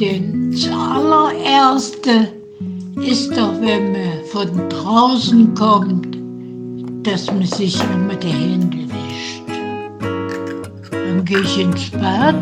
[0.00, 2.28] Denn das allererste
[2.96, 6.18] ist doch, wenn man von draußen kommt,
[7.06, 9.42] dass man sich immer die Hände wäscht.
[10.90, 12.36] Dann gehe ich ins Bad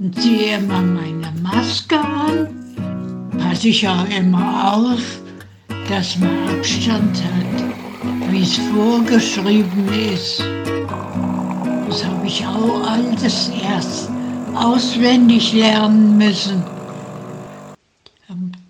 [0.00, 2.48] und ziehe immer meine Maske an,
[3.38, 5.20] passe ich auch immer auf,
[5.90, 10.42] dass man Abstand hat, wie es vorgeschrieben ist.
[11.86, 14.13] Das habe ich auch alles erst
[14.56, 16.62] auswendig lernen müssen.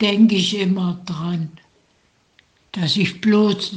[0.00, 1.50] Denke ich immer dran,
[2.72, 3.74] dass ich bloß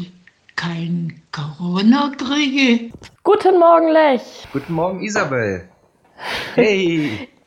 [0.56, 2.92] kein Corona kriege.
[3.24, 4.48] Guten Morgen, Lech.
[4.52, 5.70] Guten Morgen, Isabel.
[6.56, 7.30] Hey.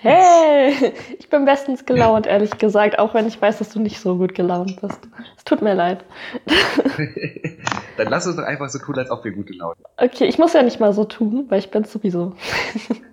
[0.00, 4.16] Hey, ich bin bestens gelaunt, ehrlich gesagt, auch wenn ich weiß, dass du nicht so
[4.16, 5.00] gut gelaunt bist.
[5.36, 6.04] Es tut mir leid.
[7.96, 10.52] Dann lass uns doch einfach so tun, als ob wir gute Laune Okay, ich muss
[10.52, 12.36] ja nicht mal so tun, weil ich bin sowieso.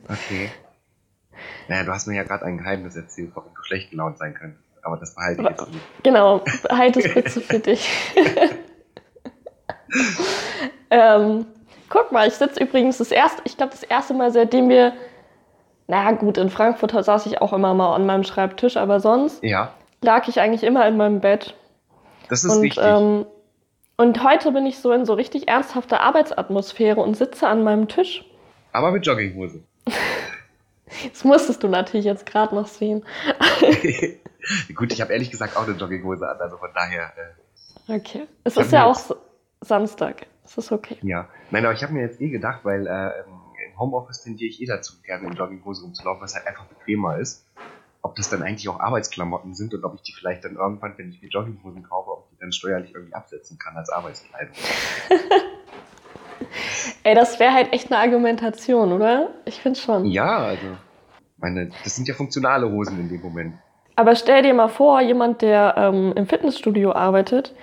[0.08, 0.52] Okay.
[1.68, 4.64] Naja, du hast mir ja gerade ein Geheimnis erzählt, warum du schlecht gelaunt sein könntest.
[4.84, 6.04] Aber das behalte ich jetzt nicht.
[6.04, 7.90] Genau, halt es bitte für dich.
[10.92, 11.46] ähm,
[11.90, 14.94] guck mal, ich sitze übrigens das erste, ich glaube das erste Mal, seitdem wir,
[15.88, 19.74] naja gut, in Frankfurt saß ich auch immer mal an meinem Schreibtisch, aber sonst Ja,
[20.02, 21.56] lag ich eigentlich immer in meinem Bett.
[22.30, 22.84] das ist und, wichtig.
[22.86, 23.26] ähm,
[23.98, 28.24] und heute bin ich so in so richtig ernsthafter Arbeitsatmosphäre und sitze an meinem Tisch.
[28.72, 29.64] Aber mit Jogginghose.
[31.12, 33.06] Das musstest du natürlich jetzt gerade noch sehen.
[34.76, 37.46] Gut, ich habe ehrlich gesagt auch eine Jogginghose an, also von daher, äh,
[37.88, 38.28] Okay.
[38.44, 39.00] Es ist ja auch
[39.62, 40.28] Samstag.
[40.44, 40.98] Es ist okay.
[41.02, 41.28] ja.
[41.52, 43.12] Nein, aber ich habe mir jetzt eh gedacht, weil äh,
[43.66, 47.46] im Homeoffice tendiere ich eh dazu, gerne in Jogginghose rumzulaufen, was halt einfach bequemer ist.
[48.02, 51.10] Ob das dann eigentlich auch Arbeitsklamotten sind und ob ich die vielleicht dann irgendwann, wenn
[51.10, 54.54] ich mir Jogginghosen kaufe, ob ich die dann steuerlich irgendwie absetzen kann als Arbeitskleidung.
[57.04, 59.30] Ey, das wäre halt echt eine Argumentation, oder?
[59.46, 60.06] Ich finde schon.
[60.06, 60.68] Ja, also,
[61.38, 63.56] meine, das sind ja funktionale Hosen in dem Moment.
[63.96, 67.54] Aber stell dir mal vor, jemand, der ähm, im Fitnessstudio arbeitet,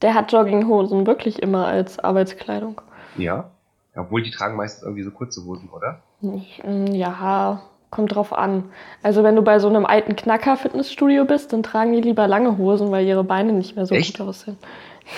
[0.00, 2.80] der hat Jogginghosen wirklich immer als Arbeitskleidung.
[3.16, 3.50] Ja.
[3.94, 6.02] Obwohl die tragen meistens irgendwie so kurze Hosen, oder?
[6.22, 8.70] Mm, Ja, kommt drauf an.
[9.02, 12.90] Also wenn du bei so einem alten Knacker-Fitnessstudio bist, dann tragen die lieber lange Hosen,
[12.90, 14.16] weil ihre Beine nicht mehr so Echt?
[14.18, 14.56] gut aussehen.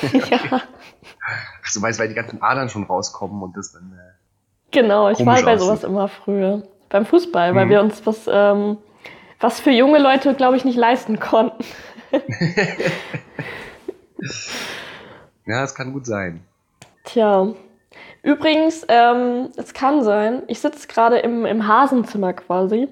[0.12, 0.60] ja,
[1.74, 3.92] du weißt, weil die ganzen Adern schon rauskommen und das dann.
[3.92, 4.12] Äh,
[4.70, 5.08] genau.
[5.10, 6.62] Ich war bei sowas immer früher.
[6.88, 7.70] Beim Fußball, weil Mhm.
[7.70, 8.76] wir uns was, ähm,
[9.40, 11.64] was für junge Leute, glaube ich, nicht leisten konnten.
[15.46, 16.44] ja, das kann gut sein.
[17.04, 17.48] Tja.
[18.22, 22.88] Übrigens, ähm, es kann sein, ich sitze gerade im, im Hasenzimmer quasi,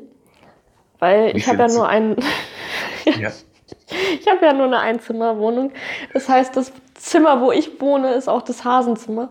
[0.98, 2.16] weil Wie ich habe ja nur ein,
[3.04, 3.30] Ja.
[4.20, 5.72] ich habe ja nur eine Einzimmerwohnung.
[6.12, 9.28] Das heißt, das Zimmer, wo ich wohne, ist auch das Hasenzimmer.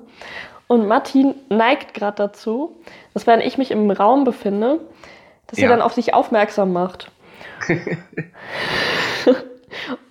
[0.67, 2.75] Und Martin neigt gerade dazu,
[3.13, 4.79] dass wenn ich mich im Raum befinde,
[5.47, 5.65] dass Ja.
[5.65, 7.09] er dann auf sich aufmerksam macht.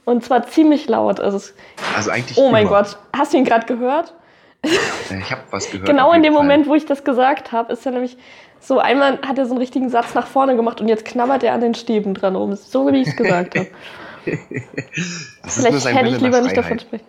[0.04, 1.20] Und zwar ziemlich laut.
[1.20, 1.54] Also es,
[1.94, 2.38] Also eigentlich.
[2.38, 2.82] oh mein immer.
[2.82, 4.15] Gott, hast du ihn gerade gehört?
[4.62, 5.87] Ich habe was gehört.
[5.87, 6.43] Genau in dem Fall.
[6.43, 8.16] Moment, wo ich das gesagt habe, ist er nämlich
[8.59, 11.54] so einmal hat er so einen richtigen Satz nach vorne gemacht und jetzt knabbert er
[11.54, 12.54] an den Stäben dran rum.
[12.56, 13.69] So wie ich es gesagt habe.
[14.26, 16.82] Ist Vielleicht hätte ich lieber nach nicht davon Freiheit.
[16.82, 17.04] sprechen.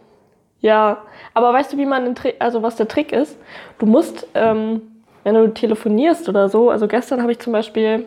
[0.62, 0.98] Ja,
[1.34, 3.38] aber weißt du, wie man den Trick, also was der Trick ist?
[3.80, 4.82] Du musst, ähm,
[5.24, 8.06] wenn du telefonierst oder so, also gestern habe ich zum Beispiel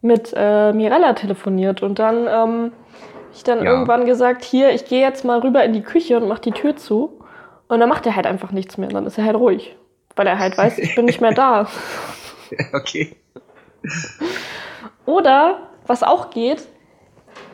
[0.00, 2.72] mit äh, Mirella telefoniert und dann ähm,
[3.32, 3.70] ich dann Ja.
[3.72, 6.76] irgendwann gesagt, hier, ich gehe jetzt mal rüber in die Küche und mach die Tür
[6.76, 7.20] zu.
[7.68, 9.76] Und dann macht er halt einfach nichts mehr, dann ist er halt ruhig.
[10.16, 11.66] Weil er halt weiß, ich bin nicht mehr da.
[12.72, 13.14] Okay.
[15.06, 16.66] Oder, was auch geht,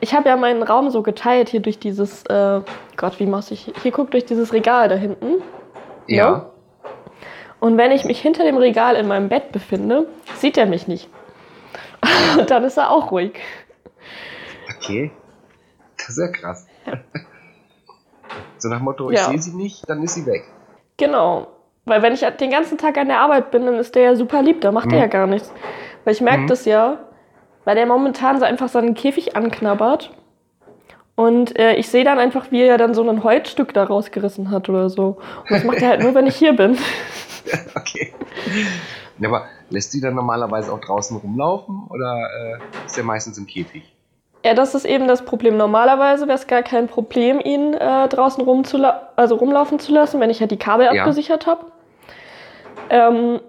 [0.01, 2.61] ich habe ja meinen Raum so geteilt hier durch dieses, äh,
[2.97, 5.43] Gott, wie muss ich, hier guck durch dieses Regal da hinten.
[6.07, 6.51] Ja.
[7.61, 10.07] Und wenn ich mich hinter dem Regal in meinem Bett befinde,
[10.37, 11.09] sieht er mich nicht.
[12.39, 13.39] Und dann ist er auch ruhig.
[14.77, 15.11] Okay.
[15.97, 16.67] Das ist ja krass.
[18.59, 19.21] so nach dem Motto, Ja.
[19.23, 20.45] ich sehe sie nicht, dann ist sie weg.
[20.99, 21.47] Genau.
[21.87, 24.43] Weil wenn ich den ganzen Tag an der Arbeit bin, dann ist der ja super
[24.43, 25.03] lieb, da macht der Mhm.
[25.03, 25.53] ja gar nichts.
[26.05, 26.47] Weil ich merke Mhm.
[26.49, 26.99] das ja,
[27.65, 30.11] weil der momentan so einfach seinen Käfig anknabbert.
[31.17, 34.69] Und äh, ich sehe dann einfach, wie er dann so ein Holzstück da rausgerissen hat
[34.69, 35.19] oder so.
[35.43, 36.77] Und das macht er halt nur, wenn ich hier bin.
[37.77, 38.13] Okay.
[39.19, 43.47] Ja, aber lässt sie dann normalerweise auch draußen rumlaufen oder äh, ist er meistens im
[43.47, 43.85] Käfig?
[44.45, 45.57] Ja, das ist eben das Problem.
[45.57, 50.31] Normalerweise wäre es gar kein Problem, ihn äh, draußen rumzula also rumlaufen zu lassen, wenn
[50.31, 51.03] ich halt die Kabel Ja.
[51.03, 51.67] abgesichert habe.
[52.91, 53.41] Ähm,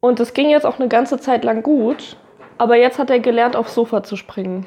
[0.00, 2.16] und es ging jetzt auch eine ganze Zeit lang gut.
[2.58, 4.66] Aber jetzt hat er gelernt, aufs Sofa zu springen.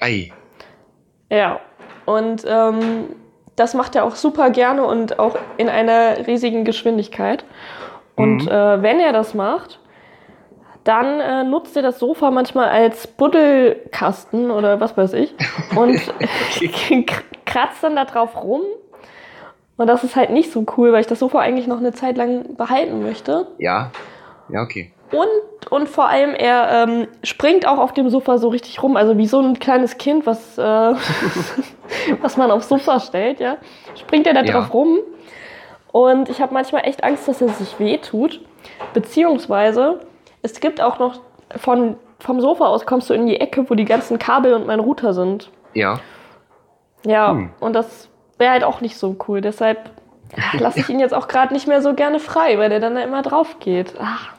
[0.00, 0.32] Ei.
[1.30, 1.60] Ja.
[2.04, 3.08] Und ähm,
[3.56, 7.44] das macht er auch super gerne und auch in einer riesigen Geschwindigkeit.
[8.14, 8.48] Und Mhm.
[8.48, 9.80] äh, wenn er das macht,
[10.84, 15.34] dann äh, nutzt er das Sofa manchmal als Buddelkasten oder was weiß ich
[15.76, 16.00] und
[17.46, 18.62] kratzt dann da drauf rum.
[19.76, 22.16] Und das ist halt nicht so cool, weil ich das Sofa eigentlich noch eine Zeit
[22.16, 23.46] lang behalten möchte.
[23.58, 23.90] Ja,
[24.48, 24.92] ja, okay.
[25.16, 29.16] Und, und vor allem, er ähm, springt auch auf dem Sofa so richtig rum, also
[29.18, 30.62] wie so ein kleines Kind, was, äh,
[32.20, 33.56] was man aufs Sofa stellt, ja.
[33.94, 34.52] Springt er da Ja.
[34.52, 34.98] drauf rum.
[35.92, 38.40] Und ich habe manchmal echt Angst, dass er sich wehtut.
[38.92, 40.00] Beziehungsweise,
[40.42, 41.20] es gibt auch noch
[41.56, 44.80] von, vom Sofa aus kommst du in die Ecke, wo die ganzen Kabel und mein
[44.80, 45.50] Router sind.
[45.74, 46.00] Ja.
[47.06, 47.50] Ja, Hm.
[47.60, 48.08] und das
[48.38, 49.40] wäre halt auch nicht so cool.
[49.40, 49.90] Deshalb
[50.58, 53.00] lasse ich ihn jetzt auch gerade nicht mehr so gerne frei, weil der dann da
[53.02, 53.94] immer drauf geht.
[54.00, 54.32] Ach.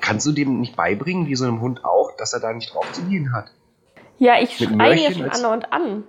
[0.00, 2.90] Kannst du dem nicht beibringen, wie so einem Hund auch, dass er da nicht drauf
[2.92, 3.46] zu gehen hat?
[4.18, 6.04] Ja, ich schreie ihn ja schon als- an und an.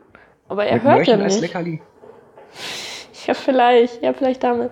[0.50, 1.42] Aber er hört ja Möhrchen als nicht.
[1.54, 1.81] Leckerli?
[3.28, 4.01] Ja, vielleicht.
[4.01, 4.72] Ja, vielleicht damit.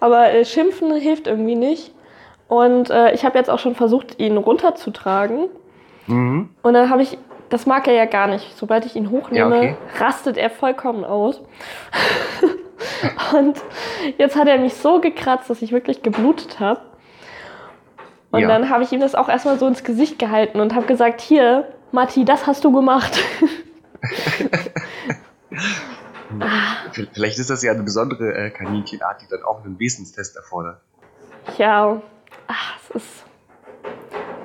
[0.00, 1.92] Aber äh, Schimpfen hilft irgendwie nicht.
[2.48, 5.48] Und äh, ich habe jetzt auch schon versucht, ihn runterzutragen.
[6.08, 6.48] Mhm.
[6.62, 7.16] Und dann habe ich,
[7.50, 8.56] das mag er ja gar nicht.
[8.58, 9.76] Sobald ich ihn hochnehme, Ja, okay.
[9.98, 11.40] rastet er vollkommen aus.
[13.38, 13.58] und
[14.18, 16.80] jetzt hat er mich so gekratzt, dass ich wirklich geblutet habe.
[18.30, 18.48] Und Ja.
[18.48, 21.66] dann habe ich ihm das auch erstmal so ins Gesicht gehalten und habe gesagt, hier,
[21.92, 23.18] Matti, das hast du gemacht.
[26.92, 30.80] V- Vielleicht ist das ja eine besondere äh, Kaninchenart, die dann auch einen Wesenstest erfordert.
[31.56, 32.02] Ja,
[32.46, 33.24] ach, es ist.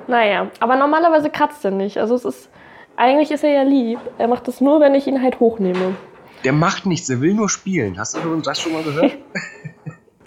[0.06, 1.98] Naja, aber normalerweise kratzt er nicht.
[1.98, 2.48] Also es ist.
[2.96, 3.98] Eigentlich ist er ja lieb.
[4.18, 5.96] Er macht das nur, wenn ich ihn halt hochnehme.
[6.44, 7.98] Der macht nichts, der will nur spielen.
[7.98, 9.12] Hast du das schon mal gehört?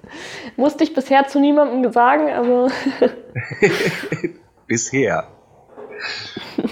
[0.55, 2.69] Musste ich bisher zu niemandem sagen, aber.
[4.67, 5.27] Bisher.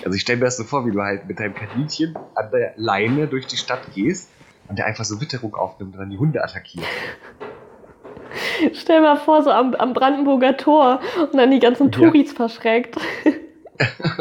[0.04, 2.74] Also ich stelle mir das so vor, wie du halt mit deinem Kaninchen an der
[2.76, 4.30] Leine durch die Stadt gehst
[4.68, 6.86] und der einfach so Witterung aufnimmt und dann die Hunde attackiert.
[8.74, 11.92] Stell mal vor, so am, am Brandenburger Tor und dann die ganzen Ja.
[11.92, 12.98] Touris verschreckt.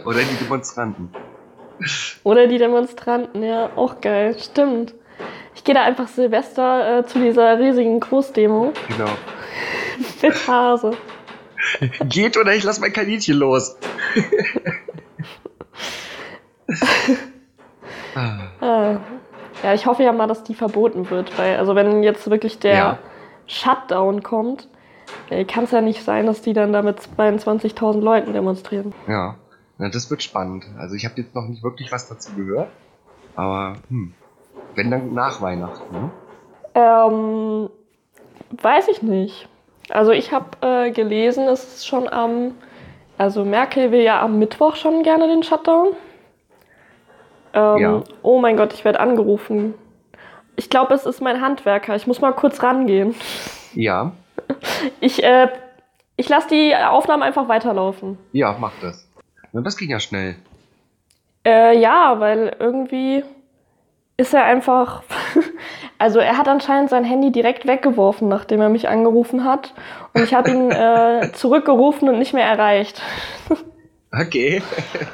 [0.05, 1.11] Oder die Demonstranten.
[2.23, 4.37] Oder die Demonstranten, ja, auch geil.
[4.39, 4.95] Stimmt.
[5.55, 9.11] Ich gehe da einfach Silvester äh, zu dieser riesigen Großdemo Genau.
[10.23, 10.93] mit Hase.
[12.09, 13.77] Geht oder ich lass mein Kaninchen los.
[18.15, 18.97] Ah, Ah.
[19.63, 22.75] Ja, ich hoffe ja mal, dass die verboten wird, weil, also wenn jetzt wirklich der
[22.75, 22.99] Ja.
[23.47, 24.69] Shutdown kommt,
[25.49, 28.93] kann es ja nicht sein, dass die dann da mit 22.000 Leuten demonstrieren.
[29.07, 29.37] ja.
[29.77, 30.67] Na, das wird spannend.
[30.79, 32.69] Also ich habe jetzt noch nicht wirklich was dazu gehört.
[33.35, 34.15] Aber hm.
[34.75, 35.95] Wenn dann nach Weihnachten.
[35.95, 36.11] Ne?
[36.75, 37.71] Ähm,
[38.63, 39.49] weiß ich nicht.
[39.91, 42.55] Also ich habe äh, gelesen, es ist schon am,
[43.19, 45.89] also Merkel will ja am Mittwoch schon gerne den Shutdown.
[47.53, 48.03] Ähm, Ja.
[48.23, 49.75] Oh mein Gott, ich werde angerufen.
[50.57, 51.95] Ich glaube, es ist mein Handwerker.
[51.97, 53.15] Ich muss mal kurz rangehen.
[53.75, 54.13] Ja.
[55.01, 55.49] Ich, äh,
[56.17, 58.19] ich lasse die Aufnahmen einfach weiterlaufen.
[58.33, 59.09] Ja, mach das.
[59.53, 60.37] Das ging ja schnell.
[61.47, 63.23] Äh, ja, weil irgendwie
[64.17, 65.03] ist er einfach.
[65.99, 69.75] also er hat anscheinend sein Handy direkt weggeworfen, nachdem er mich angerufen hat.
[70.15, 73.03] Und ich habe ihn äh, zurückgerufen und nicht mehr erreicht.
[74.17, 74.63] Okay.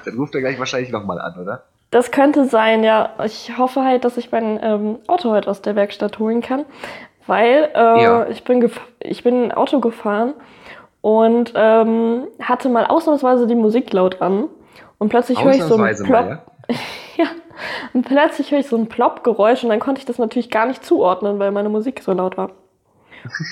[0.04, 1.62] dann ruft er gleich wahrscheinlich nochmal an, oder?
[1.90, 3.14] Das könnte sein, ja.
[3.24, 6.66] Ich hoffe halt, dass ich mein ähm, Auto heute aus der Werkstatt holen kann.
[7.26, 8.26] Weil äh, Ja.
[8.28, 10.34] ich, bin ich bin Auto gefahren
[11.00, 14.48] und ähm, hatte mal ausnahmsweise die Musik laut an.
[14.98, 16.24] Und plötzlich höre ich so ein Ausnahmsweise Plop.
[16.26, 16.76] mal, ja?
[17.24, 17.26] Ja,
[17.92, 20.84] und plötzlich höre ich so ein Plopp-Geräusch und dann konnte ich das natürlich gar nicht
[20.84, 22.50] zuordnen, weil meine Musik so laut war.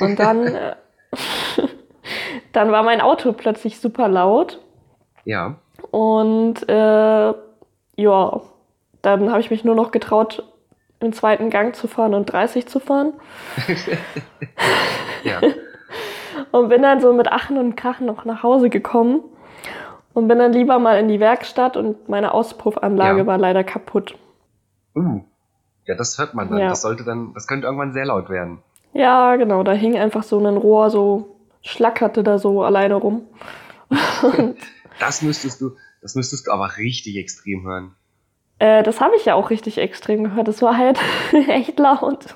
[0.01, 0.75] Und dann, äh,
[2.53, 4.61] dann war mein Auto plötzlich super laut
[5.25, 5.57] Ja.
[5.91, 7.35] und äh,
[7.97, 8.41] ja,
[9.03, 10.43] dann habe ich mich nur noch getraut,
[11.01, 13.13] im zweiten Gang zu fahren und 30 zu fahren
[15.25, 15.41] Ja.
[16.51, 19.21] und bin dann so mit Achen und Krachen noch nach Hause gekommen
[20.19, 23.27] und bin dann lieber mal in die Werkstatt und meine Auspuffanlage Ja.
[23.27, 24.17] war leider kaputt.
[24.95, 25.21] Uh.
[25.87, 26.59] Ja, das hört man dann.
[26.59, 26.69] Ja.
[26.69, 28.59] Das sollte dann, das könnte irgendwann sehr laut werden.
[28.93, 33.23] Ja, genau, da hing einfach so ein Rohr, so schlackerte da so alleine rum.
[35.01, 37.95] Das müsstest du, das müsstest du aber richtig extrem hören.
[38.59, 40.49] Äh, das habe ich ja auch richtig extrem gehört.
[40.49, 40.99] Das war halt
[41.49, 42.35] echt laut.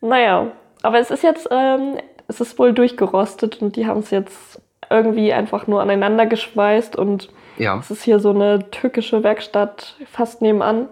[0.00, 0.50] naja,
[0.82, 5.32] aber es ist jetzt, ähm, es ist wohl durchgerostet und die haben es jetzt irgendwie
[5.32, 7.78] einfach nur aneinander geschweißt und Ja.
[7.78, 10.88] es ist hier so eine türkische Werkstatt fast nebenan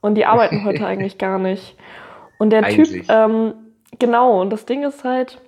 [0.00, 1.76] und die arbeiten heute eigentlich gar nicht.
[2.38, 2.90] Und der Eigentlich.
[3.06, 3.54] Typ, ähm,
[3.98, 5.40] genau, und das Ding ist halt,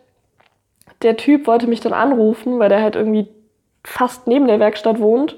[1.02, 3.28] der Typ wollte mich dann anrufen, weil der halt irgendwie
[3.84, 5.36] fast neben der Werkstatt wohnt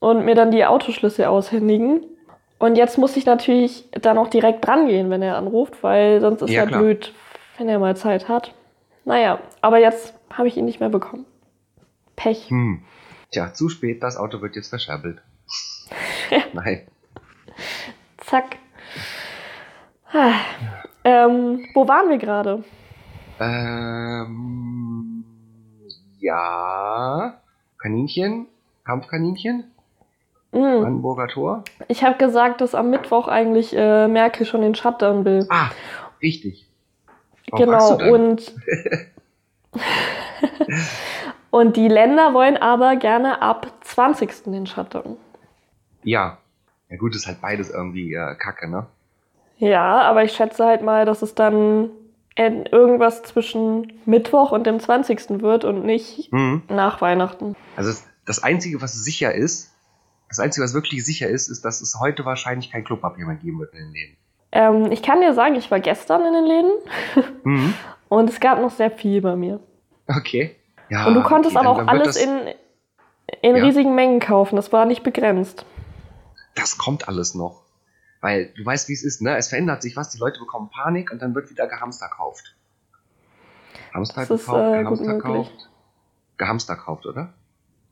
[0.00, 2.00] und mir dann die Autoschlüssel aushändigen.
[2.58, 6.42] Und jetzt muss ich natürlich dann auch direkt dran gehen, wenn er anruft, weil sonst
[6.42, 6.80] ist Ja, ja klar.
[6.80, 7.12] blöd,
[7.56, 8.52] wenn er mal Zeit hat.
[9.04, 11.24] Naja, aber jetzt habe ich ihn nicht mehr bekommen.
[12.18, 12.50] Pech.
[12.50, 12.82] Hm.
[13.30, 15.22] Tja, zu spät, das Auto wird jetzt verscherbelt.
[16.52, 16.86] Nein.
[18.18, 18.56] Zack.
[20.12, 20.32] Ah.
[21.04, 22.64] Ähm, wo waren wir gerade?
[23.38, 25.24] Ähm,
[26.18, 27.40] ja.
[27.80, 28.46] Kaninchen?
[28.84, 29.70] Kampfkaninchen?
[30.52, 30.80] Hm.
[30.80, 31.62] Brandenburger Tor?
[31.86, 35.46] Ich habe gesagt, dass am Mittwoch eigentlich äh, Merkel schon den Shutdown will.
[35.50, 35.70] Ah,
[36.20, 36.66] richtig.
[37.50, 38.52] Warum genau, und,
[41.50, 44.44] und die Länder wollen aber gerne ab 20.
[44.44, 45.16] den Shutdown.
[46.02, 46.38] Ja.
[46.90, 48.86] Ja gut, ist halt beides irgendwie äh, Kacke, ne?
[49.58, 51.90] Ja, aber ich schätze halt mal, dass es dann
[52.36, 55.42] irgendwas zwischen Mittwoch und dem 20.
[55.42, 56.62] wird und nicht Mhm.
[56.68, 57.56] nach Weihnachten.
[57.74, 59.74] Also das, das Einzige, was sicher ist,
[60.28, 63.58] das Einzige, was wirklich sicher ist, ist, dass es heute wahrscheinlich kein Klopapier mehr geben
[63.58, 64.16] wird in den Läden.
[64.52, 66.70] Ähm, ich kann dir sagen, ich war gestern in den Läden
[67.42, 67.74] Mhm.
[68.08, 69.58] und es gab noch sehr viel bei mir.
[70.06, 70.54] Okay.
[70.90, 72.48] Ja, und du konntest aber auch alles in,
[73.42, 73.64] in Ja.
[73.64, 74.56] riesigen Mengen kaufen.
[74.56, 75.64] Das war nicht begrenzt.
[76.54, 77.62] Das kommt alles noch.
[78.20, 79.36] Weil du weißt, wie es ist, ne?
[79.36, 82.54] Es verändert sich was, die Leute bekommen Panik und dann wird wieder gehamster kauft.
[83.94, 85.22] Hamster Das ist, gekauft, äh, gut gehamster möglich.
[85.48, 85.68] kauft.
[86.36, 87.32] Gehamster kauft, oder?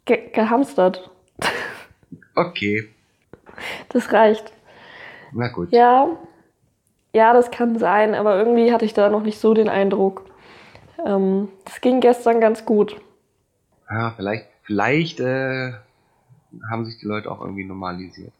[0.04, 1.10] Ge gehamstert.
[2.34, 2.88] Okay.
[3.88, 4.52] Das reicht.
[5.32, 5.72] Na gut.
[5.72, 6.08] Ja,
[7.14, 10.24] ja, das kann sein, aber irgendwie hatte ich da noch nicht so den Eindruck.
[11.04, 12.96] Ähm, das ging gestern ganz gut.
[13.90, 15.72] Ja, vielleicht, vielleicht äh,
[16.70, 18.32] haben sich die Leute auch irgendwie normalisiert.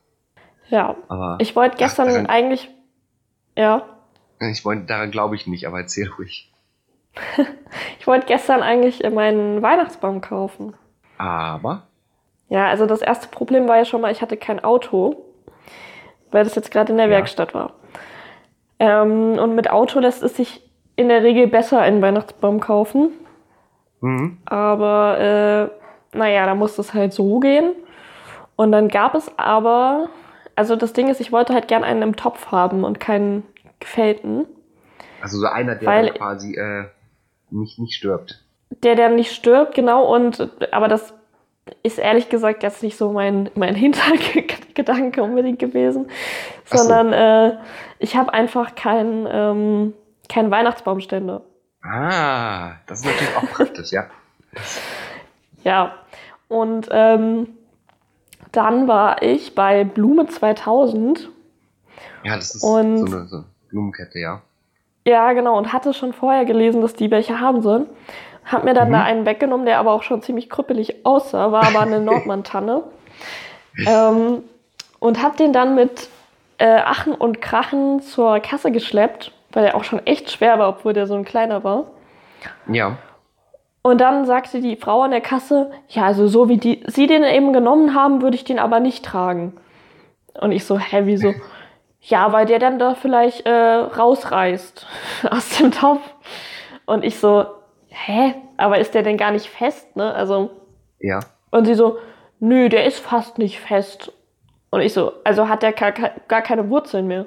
[0.68, 2.68] Ja, Aber ich wollte gestern daran- eigentlich,
[3.56, 3.82] ja,
[4.40, 6.52] ich wollte, daran glaube ich nicht, aber erzähl ruhig.
[7.98, 10.74] ich wollte gestern eigentlich meinen Weihnachtsbaum kaufen.
[11.18, 11.86] Aber,
[12.48, 15.24] Ja, also das erste Problem war ja schon mal, ich hatte kein Auto,
[16.30, 17.12] weil das jetzt gerade in der Ja.
[17.12, 17.74] Werkstatt war.
[18.78, 20.65] Ähm, und mit Auto lässt es sich
[20.96, 23.10] in der Regel besser einen Weihnachtsbaum kaufen.
[24.00, 24.38] mhm.
[24.46, 25.70] Aber
[26.12, 27.72] äh, naja, da muss es halt so gehen.
[28.56, 30.08] Und dann gab es aber,
[30.54, 33.42] also das Ding ist, ich wollte halt gern einen im Topf haben und keinen
[33.80, 34.46] gefällten.
[35.20, 36.84] also so einer, der Weil- dann quasi äh,
[37.50, 38.42] nicht, nicht stirbt.
[38.82, 40.12] Der, der nicht stirbt, genau.
[40.12, 41.14] Und aber das
[41.82, 43.74] ist ehrlich gesagt jetzt nicht so mein, mein
[44.34, 46.06] Hintergedanke unbedingt gewesen.
[46.70, 46.84] Ach so.
[46.88, 47.56] Sondern äh,
[47.98, 49.94] ich habe einfach keinen ähm,
[50.28, 51.42] keinen Weihnachtsbaumständer.
[51.82, 54.04] Ah, das ist natürlich auch praktisch, ja.
[55.64, 55.94] Ja.
[56.48, 57.48] Und ähm,
[58.52, 61.28] dann war ich bei Blume 2000
[62.22, 64.42] Ja, das ist Und- so eine, so eine Blumenkette, ja.
[65.04, 67.86] Ja, genau, und hatte schon vorher gelesen, dass die welche haben sollen.
[68.44, 68.92] Hab mir dann Mhm.
[68.92, 72.84] da einen weggenommen, der aber auch schon ziemlich krüppelig aussah, war aber eine Nordmann-Tanne.
[73.86, 74.42] ähm,
[75.00, 76.08] und hab den dann mit
[76.58, 80.92] äh, Achen und Krachen zur Kasse geschleppt, weil der auch schon echt schwer war, obwohl
[80.92, 81.86] der so ein kleiner war.
[82.70, 82.98] Ja.
[83.80, 87.22] Und dann sagte die Frau an der Kasse, ja, also so wie die, sie den
[87.22, 89.56] eben genommen haben, würde ich den aber nicht tragen.
[90.38, 91.34] Und ich so, hä, wieso?
[92.02, 94.86] Ja, weil der dann da vielleicht äh, rausreißt
[95.30, 96.02] aus dem Topf.
[96.84, 97.46] Und ich so,
[97.88, 98.34] hä?
[98.58, 100.14] Aber ist der denn gar nicht fest, ne?
[100.14, 100.50] Also,
[101.00, 101.20] Ja.
[101.50, 101.98] und sie so,
[102.38, 104.12] nö, der ist fast nicht fest.
[104.70, 105.92] Und ich so, also hat der gar,
[106.28, 107.26] gar keine Wurzeln mehr.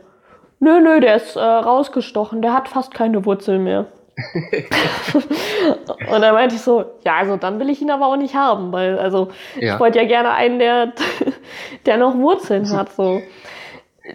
[0.60, 3.86] Nö, nö, der ist äh, rausgestochen, der hat fast keine Wurzeln mehr.
[5.14, 8.72] und dann meinte ich so, ja, also dann will ich ihn aber auch nicht haben,
[8.74, 9.76] weil, also, Ja.
[9.76, 10.92] ich wollte ja gerne einen, der,
[11.86, 13.22] der noch Wurzeln hat, so.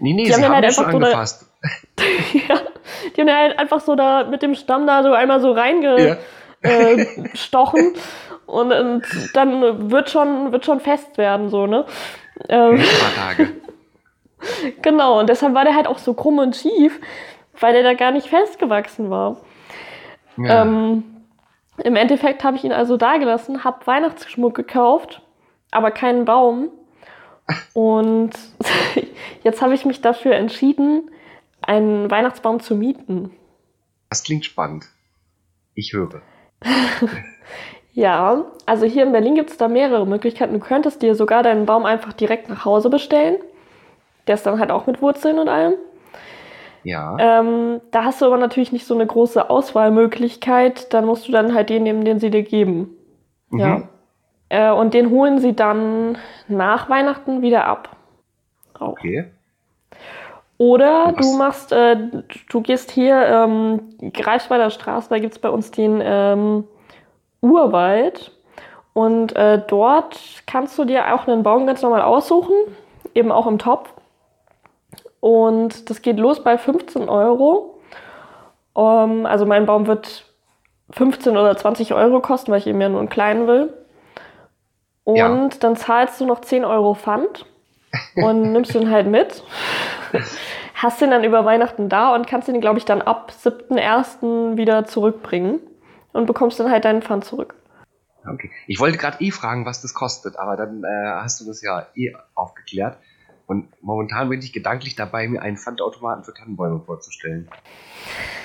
[0.00, 1.46] Nee, nee, Die sie haben haben, halt einfach so angefasst.
[2.48, 2.56] ja,
[3.16, 6.16] die haben ja halt einfach so da mit dem Stamm da so einmal so Ja.
[6.62, 7.94] reingestochen
[8.46, 9.02] und, und
[9.34, 11.84] dann wird schon, wird schon fest werden, so, ne?
[12.48, 13.48] Ähm, Ein paar Tage.
[14.82, 17.00] Genau, und deshalb war der halt auch so krumm und schief,
[17.60, 19.38] weil der da gar nicht festgewachsen war.
[20.36, 20.62] Ja.
[20.62, 21.04] Ähm,
[21.82, 25.22] Im Endeffekt habe ich ihn also da gelassen, habe Weihnachtsschmuck gekauft,
[25.70, 26.70] aber keinen Baum.
[27.72, 28.32] Und
[29.42, 31.10] jetzt habe ich mich dafür entschieden,
[31.60, 33.30] einen Weihnachtsbaum zu mieten.
[34.08, 34.86] das klingt spannend.
[35.74, 36.22] Ich höre.
[37.94, 40.52] Ja, also hier in Berlin gibt es da mehrere Möglichkeiten.
[40.52, 43.36] Du könntest dir sogar deinen Baum einfach direkt nach Hause bestellen.
[44.26, 45.74] Der ist dann halt auch mit Wurzeln und allem.
[46.82, 47.16] Ja.
[47.18, 50.92] Ähm, da hast du aber natürlich nicht so eine große Auswahlmöglichkeit.
[50.92, 52.96] Dann musst du dann halt den nehmen, den sie dir geben.
[53.50, 53.58] Mhm.
[53.58, 53.82] Ja.
[54.50, 57.96] Äh, und den holen sie dann nach Weihnachten wieder ab.
[58.78, 58.90] Auch.
[58.90, 59.30] Okay.
[60.58, 61.16] Oder Was?
[61.16, 61.96] du machst, äh,
[62.48, 66.64] du gehst hier, ähm, Greifswalder Straße, da gibt's bei uns den ähm,
[67.40, 68.30] Urwald.
[68.92, 72.54] Und äh, dort kannst du dir auch einen Baum ganz normal aussuchen,
[73.14, 73.92] eben auch im Topf.
[75.24, 77.80] Und das geht los bei 15 Euro.
[78.76, 80.26] Ähm, also mein Baum wird
[80.90, 83.72] 15 oder 20 Euro kosten, weil ich eben ja nur einen kleinen will.
[85.04, 85.48] Und Ja.
[85.60, 87.46] dann zahlst du noch 10 Euro Pfand
[88.16, 89.42] und nimmst den halt mit.
[90.74, 94.58] Hast den dann über Weihnachten da und kannst den, glaube ich, dann ab 7.1.
[94.58, 95.58] wieder zurückbringen
[96.12, 97.54] und bekommst dann halt deinen Pfand zurück.
[98.30, 98.50] Okay.
[98.66, 101.86] Ich wollte gerade eh fragen, was das kostet, aber dann äh, hast du das ja
[101.94, 102.98] eh aufgeklärt.
[103.46, 107.48] Und momentan bin ich gedanklich dabei, mir einen Pfandautomaten für Tannenbäume vorzustellen.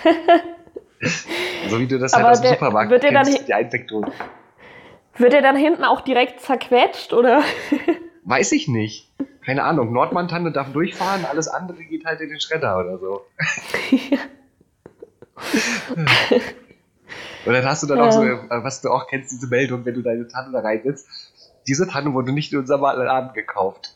[1.70, 4.02] so wie du das halt aus dem Supermarkt wird der dann kennst, hi- die.
[5.22, 7.42] Wird der dann hinten auch direkt zerquetscht oder?
[8.24, 9.10] Weiß ich nicht.
[9.46, 9.92] Keine Ahnung.
[9.94, 13.22] Nordmann-Tanne darf durchfahren, alles andere geht halt in den Schredder oder so.
[17.46, 18.34] Und dann hast du dann auch so, Ja.
[18.50, 21.08] äh, was du auch kennst, diese Meldung, wenn du deine Tanne da reinsetzt.
[21.68, 23.96] Diese Tanne wurde nicht in unserem Laden gekauft.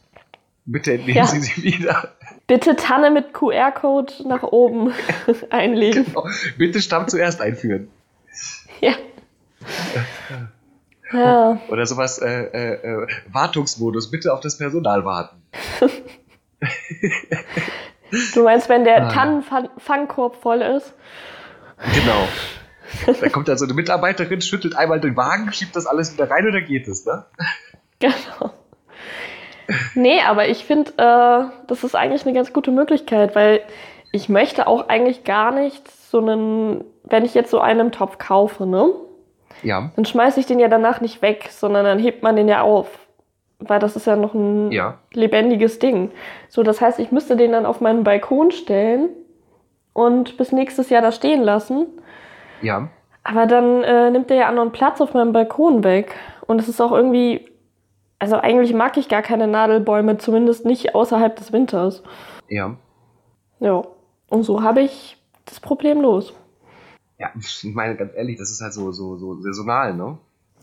[0.66, 1.26] Bitte entnehmen Ja.
[1.26, 2.10] Sie sie wieder.
[2.48, 4.94] Bitte Tanne mit QR-Code nach oben
[5.50, 6.06] einlegen.
[6.06, 6.28] Genau.
[6.58, 7.90] Bitte Stamm zuerst einführen.
[8.82, 8.94] Ja.
[11.12, 15.44] Ja, Oder sowas, äh, äh, äh, Wartungsmodus, bitte auf das Personal warten.
[18.34, 19.10] du meinst, wenn der Ah.
[19.10, 20.94] Tannenfangkorb voll ist?
[21.94, 22.28] Genau.
[23.22, 26.46] Da kommt dann so eine Mitarbeiterin, schüttelt einmal den Wagen, schiebt das alles wieder rein
[26.48, 27.26] und dann geht es, ne?
[28.00, 28.52] Genau.
[29.96, 33.62] Nee, aber ich finde, äh, das ist eigentlich eine ganz gute Möglichkeit, weil
[34.12, 38.66] ich möchte auch eigentlich gar nicht so einen, wenn ich jetzt so einen Topf kaufe,
[38.66, 38.92] ne?
[39.62, 42.62] Ja, Dann schmeiße ich den ja danach nicht weg, sondern dann hebt man den ja
[42.62, 42.88] auf.
[43.60, 44.98] Weil das ist ja noch ein ja.
[45.14, 46.12] lebendiges Ding.
[46.50, 49.10] So, das heißt, ich müsste den dann auf meinen Balkon stellen
[49.94, 51.88] und bis nächstes Jahr da stehen lassen.
[52.62, 52.90] Ja.
[53.24, 56.16] Aber dann äh, nimmt der ja anderen Platz auf meinem Balkon weg.
[56.46, 57.48] Und es ist auch irgendwie.
[58.24, 62.04] Also eigentlich mag ich gar keine Nadelbäume, zumindest nicht außerhalb des Winters.
[62.48, 62.78] Ja.
[63.60, 63.84] Ja.
[64.30, 66.34] Und so habe ich das Problem los.
[67.20, 70.18] Ja, ich meine, ganz ehrlich, das ist halt so, so, so saisonal, ne?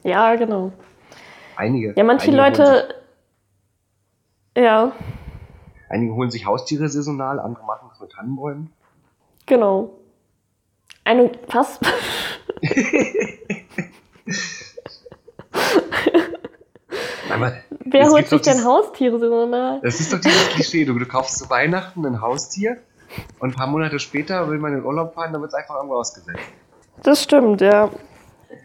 [0.04, 0.72] Ja, genau.
[1.54, 1.92] Einige.
[1.98, 2.94] Ja, manche einige Leute.
[4.56, 4.94] Ja, sich,
[5.90, 8.72] einige holen sich Haustiere saisonal, andere machen das mit Tannenbäumen.
[9.44, 9.98] genau.
[11.04, 11.30] Eine.
[11.48, 11.78] Was?
[17.30, 19.80] Einmal, Wer holt sich denn Haustiere saisonal?
[19.82, 22.76] das ist doch dieses Klischee, du, du kaufst zu Weihnachten ein Haustier
[23.38, 25.76] und ein paar Monate später will man in den Urlaub fahren, dann wird es einfach
[25.76, 26.38] irgendwo ausgesetzt.
[27.02, 27.90] Das stimmt, ja.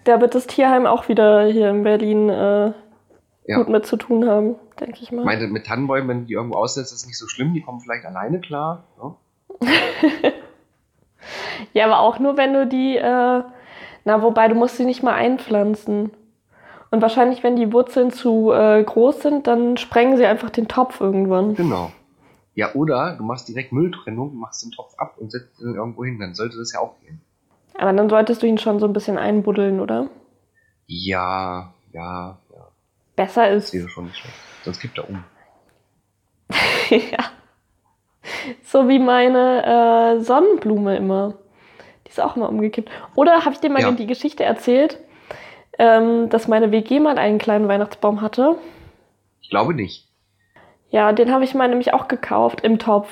[0.04, 2.73] Da wird das Tierheim auch wieder hier in Berlin äh,
[3.47, 3.58] Ja.
[3.58, 5.23] gut mit zu tun haben, denke ich Ich mal.
[5.25, 8.06] meine, mit Tannenbäumen, wenn die irgendwo aussetzt, ist es nicht so schlimm, die kommen vielleicht
[8.06, 8.84] alleine klar.
[9.01, 9.15] Ne?
[11.73, 13.41] Ja, aber auch nur, wenn du die, äh,
[14.04, 16.12] na, wobei du musst sie nicht mal einpflanzen.
[16.91, 21.02] Und wahrscheinlich, wenn die Wurzeln zu äh, groß sind, dann sprengen sie einfach den Topf
[21.02, 21.56] irgendwann.
[21.56, 21.91] Genau.
[22.54, 26.19] Ja, oder du machst direkt Mülltrennung, machst den Topf ab und setzt ihn irgendwo hin,
[26.19, 27.19] dann sollte das ja auch gehen.
[27.78, 30.08] Aber dann solltest du ihn schon so ein bisschen einbuddeln, oder?
[30.88, 32.67] Ja, ja, ja.
[33.17, 33.74] Besser Das ist.
[33.74, 34.36] wäre schon nicht schlecht.
[34.63, 35.24] Sonst kippt er um.
[36.89, 37.26] ja.
[38.63, 41.34] So wie meine äh, Sonnenblume immer.
[42.06, 42.89] Die ist auch immer umgekippt.
[43.15, 43.91] Oder habe ich dir mal Ja.
[43.91, 45.00] die Geschichte erzählt,
[45.78, 48.56] ähm, dass meine WG mal einen kleinen Weihnachtsbaum hatte?
[49.42, 50.08] Ich glaube nicht.
[50.90, 53.10] Ja, den habe ich mal nämlich auch gekauft im Topf.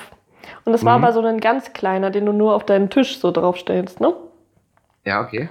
[0.64, 1.04] Und das war Mhm.
[1.04, 4.14] aber so ein ganz kleiner, den du nur auf deinen Tisch so draufstellst, ne?
[5.04, 5.48] Ja, okay.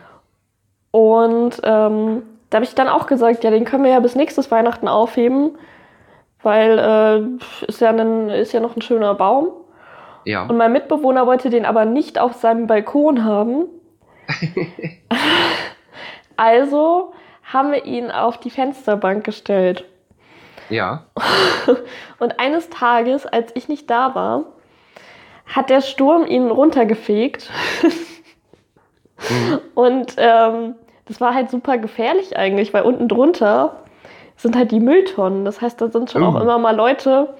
[0.91, 4.51] Und ähm, da habe ich dann auch gesagt, ja, den können wir ja bis nächstes
[4.51, 5.57] Weihnachten aufheben,
[6.43, 9.49] weil äh, ist, ja ein, ist ja noch ein schöner Baum.
[10.25, 10.43] Ja.
[10.45, 13.65] Und mein Mitbewohner wollte den aber nicht auf seinem Balkon haben.
[16.43, 17.13] also
[17.51, 19.85] haben wir ihn auf die Fensterbank gestellt.
[20.69, 21.05] Ja.
[22.19, 24.43] Und eines Tages, als ich nicht da war,
[25.45, 27.49] hat der Sturm ihn runtergefegt.
[29.29, 29.59] Mhm.
[29.75, 30.75] Und ähm,
[31.05, 33.77] das war halt super gefährlich eigentlich, weil unten drunter
[34.35, 35.45] sind halt die Mülltonnen.
[35.45, 36.27] Das heißt, da sind schon Oh.
[36.27, 37.33] auch immer mal Leute,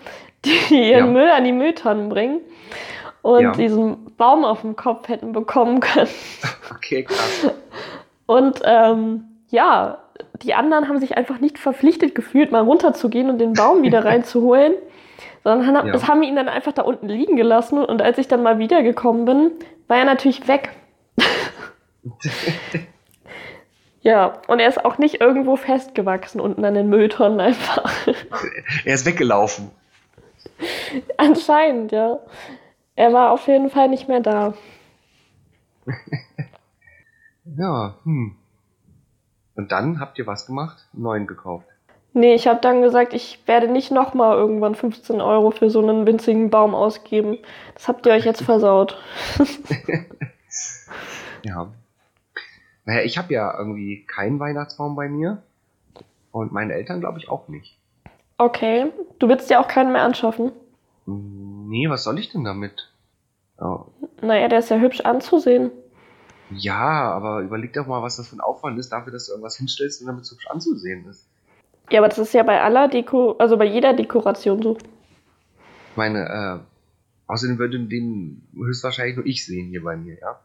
[0.45, 0.51] die
[0.91, 1.11] ihren Ja.
[1.11, 2.39] Müll an die Mülltonnen bringen
[3.21, 3.51] und Ja.
[3.51, 6.09] diesen Baum auf dem Kopf hätten bekommen können.
[6.75, 7.51] Okay, krass.
[8.25, 9.97] Und ähm, ja,
[10.41, 14.73] die anderen haben sich einfach nicht verpflichtet gefühlt, mal runterzugehen und den Baum wieder reinzuholen,
[15.43, 15.93] sondern haben, Ja.
[15.93, 17.83] das haben ihn dann einfach da unten liegen gelassen.
[17.83, 19.51] Und als ich dann mal wiedergekommen bin,
[19.87, 20.69] war er natürlich weg.
[24.01, 27.91] ja, und er ist auch nicht irgendwo festgewachsen unten an den Mülltonnen einfach.
[28.85, 29.71] Er ist weggelaufen.
[31.17, 32.19] Anscheinend, ja.
[32.95, 34.53] Er war auf jeden Fall nicht mehr da.
[37.45, 38.35] Ja, hm.
[39.55, 40.87] Und dann habt ihr was gemacht?
[40.93, 41.67] Neuen gekauft.
[42.13, 46.05] Nee, ich habe dann gesagt, ich werde nicht nochmal irgendwann 15 Euro für so einen
[46.05, 47.39] winzigen Baum ausgeben.
[47.73, 48.99] Das habt ihr euch jetzt versaut.
[51.43, 51.73] Ja.
[52.85, 55.43] Naja, ich habe ja irgendwie keinen Weihnachtsbaum bei mir.
[56.31, 57.77] Und meine Eltern glaube ich auch nicht.
[58.37, 58.91] Okay.
[59.19, 60.51] Du willst dir auch keinen mehr anschaffen?
[61.05, 62.91] Nee, was soll ich denn damit?
[63.59, 63.85] Oh.
[64.21, 65.71] Naja, der ist ja hübsch anzusehen.
[66.57, 69.57] Ja, aber überleg doch mal, was das für ein Aufwand ist, dafür, dass du irgendwas
[69.57, 71.27] hinstellst und damit es hübsch anzusehen ist.
[71.89, 74.77] Ja, aber das ist ja bei aller Deko, also bei jeder Dekoration so.
[75.91, 76.59] Ich meine, äh,
[77.31, 80.39] außerdem würde den höchstwahrscheinlich nur ich sehen hier bei mir, ja?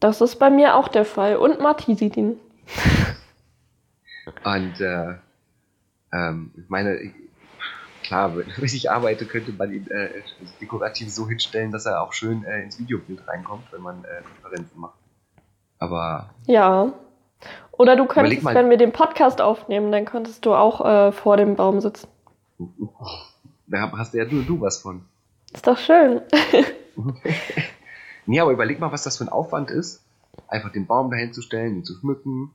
[0.00, 1.36] Das ist bei mir auch der Fall.
[1.36, 2.38] Und Matti sieht ihn.
[4.44, 5.14] Und äh,
[6.12, 7.12] ähm, ich meine,
[8.02, 10.10] klar, wenn ich arbeite, könnte man ihn äh,
[10.60, 14.80] dekorativ so hinstellen, dass er auch schön äh, ins Videobild reinkommt, wenn man äh, Konferenzen
[14.80, 14.99] macht.
[15.80, 16.92] Aber Ja.
[17.72, 18.54] Oder du könntest, mal.
[18.54, 22.06] wenn wir den Podcast aufnehmen, dann könntest du auch äh, vor dem Baum sitzen.
[23.66, 25.04] da hast ja nur du was von.
[25.52, 26.20] Ist doch schön.
[28.26, 30.04] Nee, aber überleg mal, was das für ein Aufwand ist,
[30.46, 32.54] einfach den Baum dahin zu stellen, ihn zu schmücken.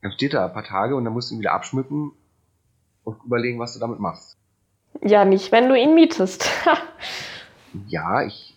[0.00, 2.10] Dann steht er ein paar Tage und dann musst du ihn wieder abschmücken
[3.04, 4.36] und überlegen, was du damit machst.
[5.00, 6.50] Ja, nicht, wenn du ihn mietest.
[7.86, 8.51] Ja, ich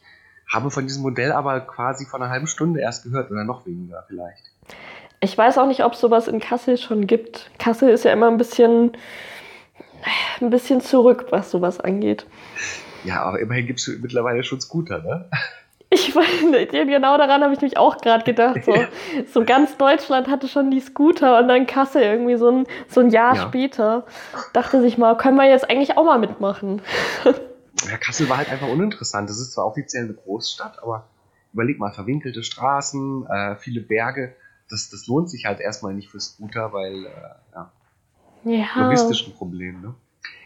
[0.54, 4.04] habe von diesem Modell aber quasi vor einer halben Stunde erst gehört oder noch weniger
[4.08, 4.44] vielleicht.
[5.22, 7.50] Ich weiß auch nicht, ob es sowas in Kassel schon gibt.
[7.58, 8.92] Kassel ist ja immer ein bisschen,
[10.42, 12.26] ein bisschen zurück, was sowas angeht.
[13.04, 15.26] Ja, aber immerhin gibt es mittlerweile schon Scooter, ne?
[15.90, 18.64] Ich weiß, genau daran habe ich mich auch gerade gedacht.
[18.66, 18.76] So,
[19.34, 23.10] so ganz Deutschland hatte schon die Scooter und dann Kassel irgendwie so ein, so ein
[23.10, 23.42] Jahr Ja.
[23.44, 24.06] später.
[24.54, 26.82] Dachte sich mal, können wir jetzt eigentlich auch mal mitmachen?
[27.84, 29.30] Ja, Kassel war halt einfach uninteressant.
[29.30, 31.10] Das ist zwar offiziell eine Großstadt, aber
[31.54, 34.36] überleg mal, verwinkelte Straßen, äh, viele Berge.
[34.70, 37.10] Das, das lohnt sich halt erstmal nicht für Scooter, weil, äh,
[37.54, 37.72] ja,
[38.44, 38.68] Ja.
[38.84, 39.96] logistisch ein Problem, ne?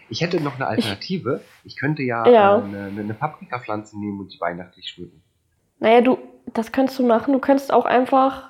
[0.10, 1.42] Ich hätte noch eine Alternative.
[1.64, 2.58] Ich könnte ja, Ja.
[2.58, 5.22] Äh, eine, eine Paprikapflanze nehmen und die weihnachtlich schmücken.
[5.80, 6.18] Naja, du,
[6.54, 7.32] das könntest du machen.
[7.34, 8.50] Du könntest auch einfach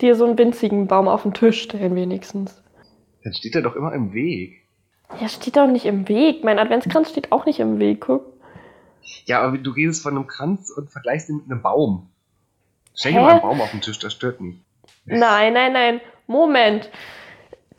[0.00, 2.62] dir so einen winzigen Baum auf den Tisch stellen, wenigstens.
[3.24, 4.63] Dann steht er doch immer im Weg.
[5.20, 6.44] Ja, steht doch nicht im Weg.
[6.44, 8.24] Mein Adventskranz steht auch nicht im Weg, guck.
[9.26, 12.08] Ja, aber du redest von einem Kranz und vergleichst ihn mit einem Baum.
[12.96, 13.12] Hä?
[13.12, 14.60] mal einen Baum auf den Tisch, das stört nicht.
[15.04, 16.00] Nein, nein, nein.
[16.26, 16.90] Moment.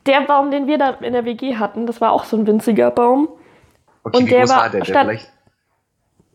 [0.06, 2.92] Der Baum, den wir da in der WG hatten, das war auch so ein winziger
[2.92, 3.30] Baum.
[4.04, 4.86] Okay, Und wie der groß war war der?
[4.86, 5.32] statt- vielleicht,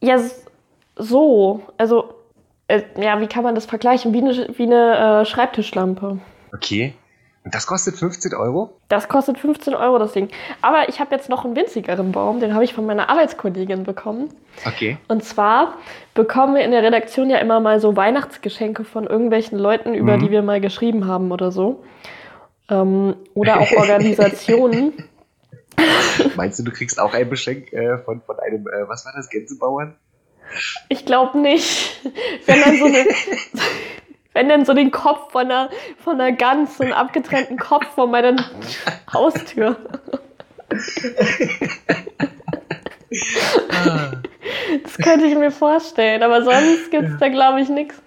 [0.01, 0.19] Ja,
[0.97, 1.63] so.
[1.77, 2.13] Also,
[2.67, 4.13] äh, ja, wie kann man das vergleichen?
[4.13, 6.19] Wie eine, wie eine äh, Schreibtischlampe.
[6.53, 6.95] okay.
[7.43, 8.77] Und das kostet 15 Euro?
[8.89, 10.29] Das kostet 15 Euro, das Ding.
[10.61, 14.29] Aber ich habe jetzt noch einen winzigeren Baum, den habe ich von meiner Arbeitskollegin bekommen.
[14.67, 14.99] Okay.
[15.09, 15.75] Und zwar
[16.13, 20.21] bekommen wir in der Redaktion ja immer mal so Weihnachtsgeschenke von irgendwelchen Leuten, über Mhm.
[20.21, 21.83] die wir mal geschrieben haben oder so.
[22.69, 24.93] Ähm, oder auch Organisationen.
[26.37, 29.31] Meinst du, du kriegst auch ein Geschenk äh, von, von einem, äh, was war das,
[29.31, 29.95] Gänsebauern?
[30.91, 32.01] Ich glaube nicht.
[32.45, 33.07] Wenn dann so eine.
[34.33, 38.07] Wenn dann so den Kopf von einer, von einer Gans, so einen abgetrennten Kopf vor
[38.07, 38.37] meiner
[39.13, 39.77] Haustür.
[44.83, 48.01] Das könnte ich mir vorstellen, aber sonst gibt es da, glaube ich, nichts.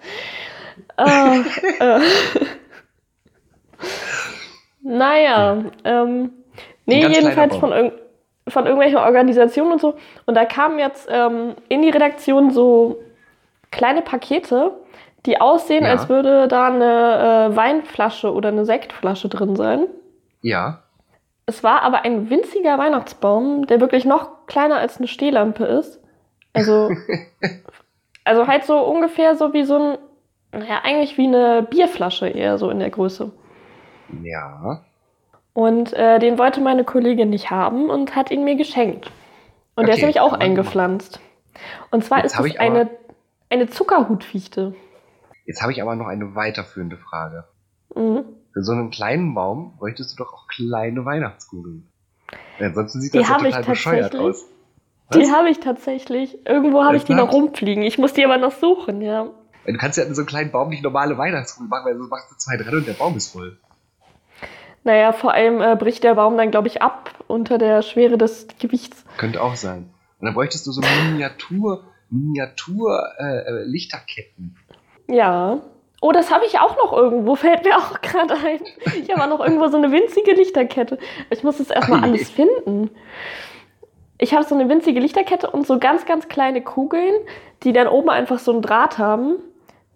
[0.96, 1.40] Äh,
[1.80, 2.00] äh.
[4.82, 6.30] Naja, ähm,
[6.86, 7.92] nee, jedenfalls von, irg
[8.46, 9.96] von irgendwelchen Organisationen und so.
[10.26, 13.02] Und da kamen jetzt ähm, in die Redaktion so
[13.70, 14.72] kleine Pakete,
[15.26, 15.90] die aussehen, Ja.
[15.90, 19.86] als würde da eine äh, Weinflasche oder eine Sektflasche drin sein.
[20.42, 20.80] Ja.
[21.46, 26.00] Es war aber ein winziger Weihnachtsbaum, der wirklich noch kleiner als eine Stehlampe ist.
[26.52, 26.90] Also,
[28.24, 29.98] also halt so ungefähr so wie so ein,
[30.52, 33.30] naja, eigentlich wie eine Bierflasche eher so in der Größe.
[34.22, 34.82] Ja.
[35.52, 39.10] Und äh, den wollte meine Kollegin nicht haben und hat ihn mir geschenkt.
[39.76, 41.20] Und der ist Okay, nämlich auch eingepflanzt.
[41.90, 42.88] Und zwar Jetzt ist es eine,
[43.50, 44.74] eine Zuckerhutfichte.
[45.44, 47.44] Jetzt habe ich aber noch eine weiterführende Frage.
[47.94, 48.24] Mhm.
[48.52, 51.88] Für so einen kleinen Baum bräuchtest du doch auch kleine Weihnachtskugeln.
[52.58, 54.46] Ja, ansonsten sieht Die das ja total bescheuert aus.
[55.12, 55.32] Die Was?
[55.32, 56.46] habe ich tatsächlich.
[56.46, 57.82] Irgendwo habe ich die noch rumfliegen.
[57.82, 59.28] Ich muss die aber noch suchen, ja.
[59.66, 62.30] Du kannst ja in so einem kleinen Baum nicht normale Weihnachtskugeln machen, weil sonst machst
[62.30, 63.58] du zwei dran und der Baum ist voll.
[64.84, 68.46] Naja, vor allem äh, bricht der Baum dann, glaube ich, ab unter der Schwere des
[68.58, 69.04] Gewichts.
[69.16, 69.90] Könnte auch sein.
[70.20, 74.56] Und dann bräuchtest du so Miniatur, Miniatur äh, äh, Lichterketten.
[75.08, 75.60] Ja.
[76.00, 78.60] Oh, das habe ich auch noch irgendwo, fällt mir auch gerade ein.
[79.02, 80.98] Ich habe auch noch irgendwo so eine winzige Lichterkette.
[81.30, 82.04] Ich muss das erstmal Ei.
[82.04, 82.90] alles finden.
[84.18, 87.14] Ich habe so eine winzige Lichterkette und so ganz, ganz kleine Kugeln,
[87.62, 89.36] die dann oben einfach so einen Draht haben,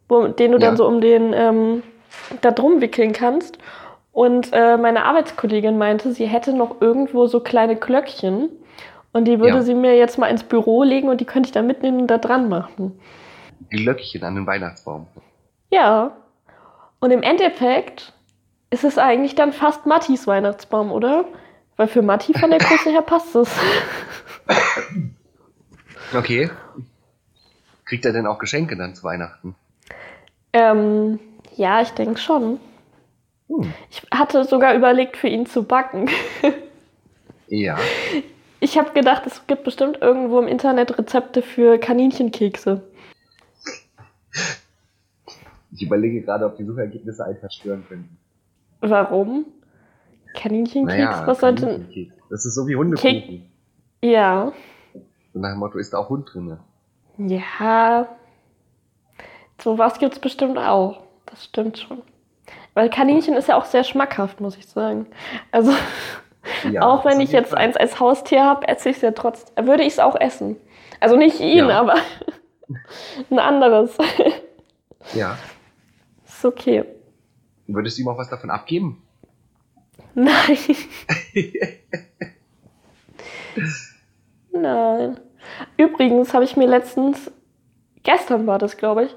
[0.09, 0.67] wo, den du Ja.
[0.69, 1.83] dann so um den ähm,
[2.41, 3.59] da drum wickeln kannst.
[4.13, 8.49] Und äh, meine Arbeitskollegin meinte, sie hätte noch irgendwo so kleine Glöckchen.
[9.13, 9.63] Und die würde Ja.
[9.63, 12.19] sie mir jetzt mal ins Büro legen und die könnte ich dann mitnehmen und da
[12.19, 12.99] dran machen.
[13.71, 15.07] Glöckchen an den Weihnachtsbaum.
[15.71, 16.17] Ja.
[17.01, 18.13] Und im Endeffekt
[18.71, 21.25] ist es eigentlich dann fast Mattis Weihnachtsbaum, oder?
[21.77, 23.51] Weil für Matti von der Größe her passt es.
[26.15, 26.51] Okay.
[27.85, 29.55] Kriegt er denn auch Geschenke dann zu Weihnachten?
[30.55, 31.21] Ähm,
[31.55, 32.61] ja, ich denke schon.
[33.49, 33.73] Hm.
[33.91, 36.09] Ich hatte sogar überlegt, für ihn zu backen.
[37.49, 37.79] Ja.
[38.61, 42.83] Ich habe gedacht, es gibt bestimmt irgendwo im Internet Rezepte für Kaninchenkekse.
[45.73, 48.17] Ich überlege gerade, ob die Suchergebnisse einen verstören könnten.
[48.81, 49.47] Warum?
[50.35, 50.97] Kaninchenkeks?
[50.99, 51.87] Naja, Was sollte.
[52.31, 53.51] Das ist so wie Hundekuchen.
[54.03, 54.53] Ja.
[55.35, 56.59] Und nach dem Motto ist da auch Hund drin.
[57.19, 58.09] Ja.
[59.61, 61.03] Sowas gibt's bestimmt auch.
[61.27, 62.03] Das stimmt schon.
[62.75, 65.07] Weil Kaninchen ist ja auch sehr schmackhaft, muss ich sagen.
[65.51, 65.73] Also,
[66.71, 69.67] Ja, auch wenn ich jetzt eins als Haustier habe, esse ich es ja trotzdem.
[69.67, 70.57] Würde ich es auch essen.
[71.01, 71.81] Also nicht ihn, Ja.
[71.81, 71.97] aber
[73.31, 73.97] ein anderes.
[75.15, 75.39] Ja.
[76.27, 76.85] ist okay.
[77.67, 79.03] Würdest du ihm auch was davon abgeben?
[80.15, 80.59] Nein.
[84.53, 85.21] Nein.
[85.77, 87.31] Übrigens habe ich mir letztens,
[88.03, 89.17] gestern war das, glaube ich,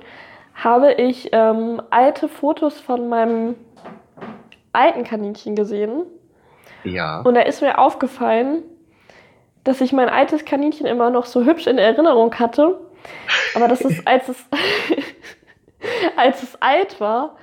[0.53, 3.55] habe ich ähm, alte Fotos von meinem
[4.73, 6.03] alten Kaninchen gesehen.
[6.83, 7.21] Ja.
[7.21, 8.63] Und da ist mir aufgefallen,
[9.63, 12.79] dass ich mein altes Kaninchen immer noch so hübsch in Erinnerung hatte.
[13.55, 14.37] Aber dass es, als es,
[16.15, 17.35] als es alt war,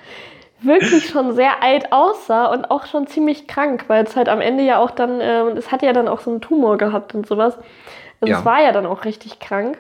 [0.61, 4.65] wirklich schon sehr alt aussah und auch schon ziemlich krank, weil es halt am Ende
[4.65, 7.57] ja auch dann, ähm, es hat ja dann auch so einen Tumor gehabt und sowas.
[8.21, 8.39] Also Ja.
[8.41, 9.79] es war ja dann auch richtig krank.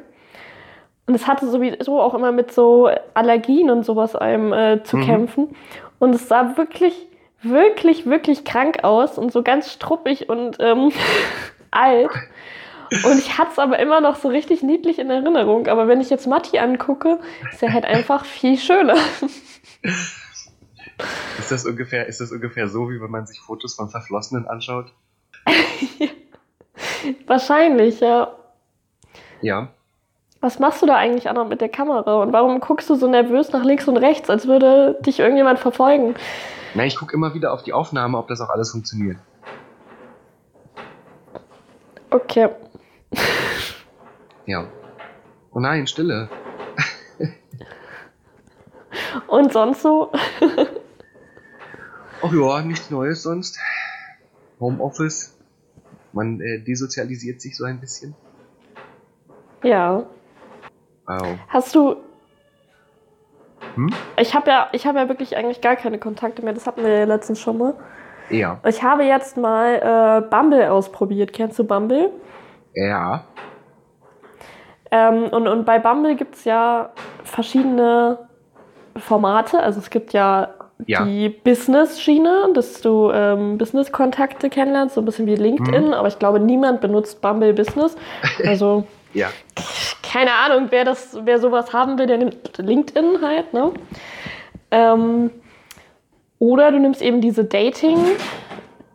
[1.07, 5.05] Und es hatte sowieso auch immer mit so Allergien und sowas einem äh, zu Mhm.
[5.07, 5.57] kämpfen.
[5.99, 6.95] Und es sah wirklich,
[7.43, 10.93] wirklich, wirklich krank aus und so ganz struppig und ähm,
[11.71, 12.11] alt.
[13.05, 15.67] Und ich hatte es aber immer noch so richtig niedlich in Erinnerung.
[15.67, 17.19] Aber wenn ich jetzt Matti angucke,
[17.53, 18.97] ist er halt einfach viel schöner.
[21.39, 24.93] Ist das ungefähr, ist das ungefähr so, wie wenn man sich Fotos von Verflossenen anschaut?
[27.27, 28.35] Wahrscheinlich, ja.
[29.41, 29.69] Ja.
[30.41, 32.23] Was machst du da eigentlich, Anna, mit der Kamera?
[32.23, 36.15] Und warum guckst du so nervös nach links und rechts, als würde dich irgendjemand verfolgen?
[36.75, 39.19] Na, ich gucke immer wieder auf die Aufnahme, ob das auch alles funktioniert.
[42.11, 42.49] Okay.
[44.47, 44.67] Ja.
[45.53, 46.31] Oh nein, Stille.
[49.27, 50.11] Und sonst so?
[52.23, 53.59] Ach ja, nichts Neues sonst.
[54.59, 55.37] Homeoffice.
[56.13, 58.15] Man äh, desozialisiert sich so ein bisschen.
[59.63, 60.07] Ja.
[61.07, 61.39] Wow.
[61.49, 61.97] Hast du.
[63.75, 63.93] Hm?
[64.17, 66.55] Ich habe ja, ich habe ja wirklich eigentlich gar keine Kontakte mehr.
[66.55, 67.75] Das hatten wir ja letztens schon mal.
[68.31, 68.61] Ja.
[68.67, 71.33] Ich habe jetzt mal äh, Bumble ausprobiert.
[71.33, 72.11] Kennst du Bumble?
[72.87, 73.25] Ja.
[74.91, 76.91] Ähm, und, und bei Bumble gibt es ja
[77.25, 78.19] verschiedene
[78.97, 79.61] Formate.
[79.61, 80.49] Also es gibt ja,
[80.87, 81.05] Ja.
[81.05, 85.89] die Business-Schiene, dass du ähm, Business-Kontakte kennenlernst, so ein bisschen wie LinkedIn.
[85.89, 85.93] Mhm.
[85.93, 87.97] Aber ich glaube, niemand benutzt Bumble Business.
[88.47, 89.29] Also Ja.
[90.03, 93.73] keine Ahnung, wer das, wer sowas haben will, der nimmt LinkedIn halt, ne?
[94.71, 95.31] Ähm,
[96.39, 97.45] oder du nimmst eben diese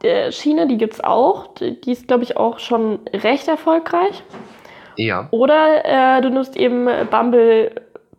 [0.03, 1.47] Dating-Schiene, die gibt's auch.
[1.55, 4.23] Die ist, glaube ich, auch schon recht erfolgreich.
[4.95, 5.27] Ja.
[5.31, 7.71] Oder äh, du nimmst eben Bumble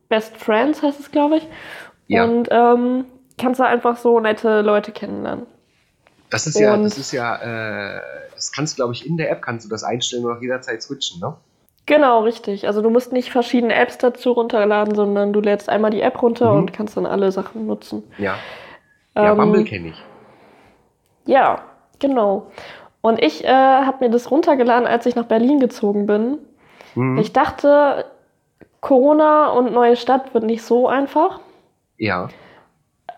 [0.08, 1.46] Best Friends, heißt es, glaube ich.
[2.08, 2.24] Ja.
[2.24, 3.04] Und ähm,
[3.38, 5.46] kannst da einfach so nette Leute kennenlernen.
[6.30, 7.36] Das ist ja, Und- das ist ja,
[7.96, 8.00] äh,
[8.34, 10.82] das kannst du, glaube ich, in der App kannst du das einstellen und auch jederzeit
[10.82, 11.36] switchen, ne?
[11.86, 12.66] Genau, richtig.
[12.66, 16.52] Also du musst nicht verschiedene Apps dazu runterladen, sondern du lädst einmal die App runter
[16.52, 16.58] Mhm.
[16.58, 18.02] und kannst dann alle Sachen nutzen.
[18.18, 18.36] Ja.
[19.14, 20.02] Ja, Ähm, Bumble kenne ich.
[21.26, 21.62] Ja,
[22.04, 22.50] genau.
[23.00, 26.38] Und ich äh, habe mir das runtergeladen, als ich nach Berlin gezogen bin.
[26.94, 27.18] Mhm.
[27.18, 28.06] Ich dachte,
[28.80, 31.40] Corona und neue Stadt wird nicht so einfach.
[31.96, 32.28] Ja.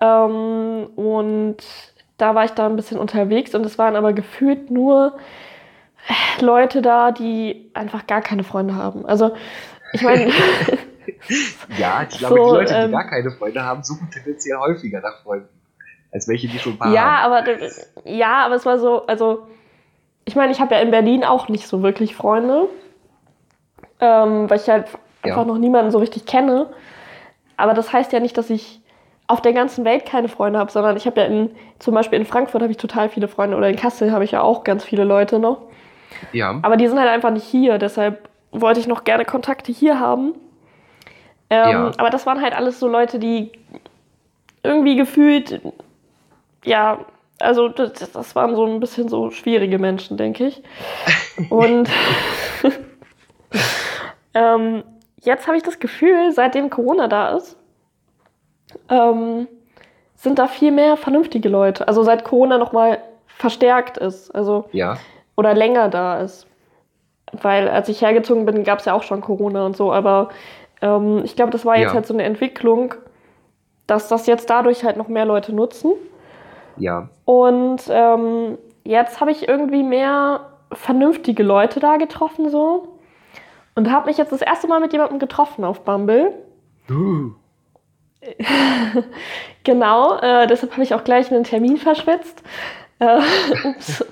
[0.00, 1.56] Ähm, und
[2.18, 5.16] da war ich da ein bisschen unterwegs und es waren aber gefühlt nur
[6.08, 9.06] äh, Leute da, die einfach gar keine Freunde haben.
[9.06, 9.32] Also,
[9.92, 10.30] ich meine,
[11.78, 15.00] Ja, ich glaube, So, die Leute, die ähm, gar keine Freunde haben, suchen tendenziell häufiger
[15.00, 15.48] nach Freunden.
[16.12, 17.32] Als welche, die schon ein paar ja, haben.
[17.32, 17.44] aber
[18.04, 19.46] ja, aber es war so, also
[20.24, 22.68] ich meine, ich habe ja in Berlin auch nicht so wirklich Freunde,
[24.00, 24.86] ähm, weil ich halt
[25.24, 25.32] Ja.
[25.32, 26.68] einfach noch niemanden so richtig kenne.
[27.56, 28.80] Aber das heißt ja nicht, dass ich
[29.28, 32.26] auf der ganzen Welt keine Freunde habe, sondern ich habe ja in, zum Beispiel in
[32.26, 35.04] Frankfurt habe ich total viele Freunde oder in Kassel habe ich ja auch ganz viele
[35.04, 35.58] Leute noch.
[36.32, 36.58] Ja.
[36.62, 40.34] Aber die sind halt einfach nicht hier, deshalb wollte ich noch gerne Kontakte hier haben.
[41.50, 41.90] Ähm, Ja.
[41.98, 43.50] Aber das waren halt alles so Leute, die
[44.62, 45.60] irgendwie gefühlt,
[46.66, 46.98] ja,
[47.38, 50.62] also das, das waren so ein bisschen so schwierige Menschen, denke ich.
[51.50, 51.88] Und
[54.34, 54.84] ähm,
[55.20, 57.56] jetzt habe ich das Gefühl, seitdem Corona da ist,
[58.88, 59.48] ähm,
[60.14, 61.88] sind da viel mehr vernünftige Leute.
[61.88, 64.34] Also seit Corona nochmal verstärkt ist.
[64.34, 64.96] Also Ja.
[65.36, 66.46] oder länger da ist.
[67.32, 70.30] Weil als ich hergezogen bin, gab es ja auch schon Corona und so, aber
[70.80, 71.94] ähm, ich glaube, das war jetzt Ja.
[71.94, 72.94] halt so eine Entwicklung,
[73.86, 75.92] dass das jetzt dadurch halt noch mehr Leute nutzen.
[76.76, 77.08] Ja.
[77.24, 82.98] Und ähm, jetzt habe ich irgendwie mehr vernünftige Leute da getroffen so.
[83.74, 86.32] Und habe mich jetzt das erste Mal mit jemandem getroffen auf Bumble.
[89.64, 92.40] Genau, äh, deshalb habe ich auch gleich einen Termin verschwitzt.
[93.00, 93.18] Äh,
[93.64, 94.04] ups.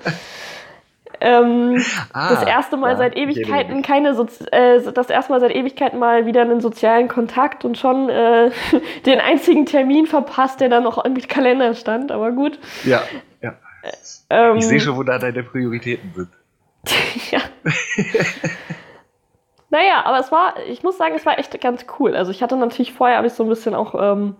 [1.21, 1.81] Ähm,
[2.13, 5.99] Ah, das erste Mal ja, seit Ewigkeiten keine Sozi äh, das erste Mal seit Ewigkeiten
[5.99, 8.51] mal wieder einen sozialen Kontakt und schon äh,
[9.05, 12.59] den einzigen Termin verpasst, der dann noch im Kalender stand, aber gut.
[12.83, 13.01] Ja,
[13.41, 13.53] ja.
[14.29, 16.29] Ähm, Ich sehe schon, wo da deine Prioritäten sind.
[17.31, 17.39] ja.
[19.69, 22.15] naja, aber es war, ich muss sagen, es war echt ganz cool.
[22.15, 24.35] Also ich hatte natürlich vorher, habe ich so ein bisschen auch, ähm,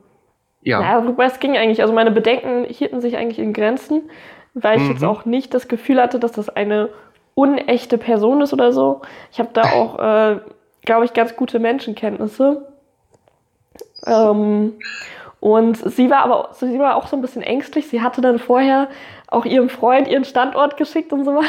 [0.62, 0.80] Ja.
[0.80, 4.10] naja, wobei es ging eigentlich, also meine Bedenken hielten sich eigentlich in Grenzen,
[4.56, 4.92] weil ich Mhm.
[4.92, 6.90] jetzt auch nicht das Gefühl hatte, dass das eine
[7.36, 9.02] unechte Person ist oder so.
[9.32, 10.40] Ich habe da auch, äh,
[10.84, 12.66] glaube ich, ganz gute Menschenkenntnisse.
[14.08, 14.74] Ähm,
[15.42, 17.88] und sie war aber sie war auch so ein bisschen ängstlich.
[17.88, 18.88] Sie hatte dann vorher
[19.28, 21.46] auch ihrem Freund ihren Standort geschickt und sowas.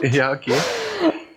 [0.02, 0.54] Ja, okay.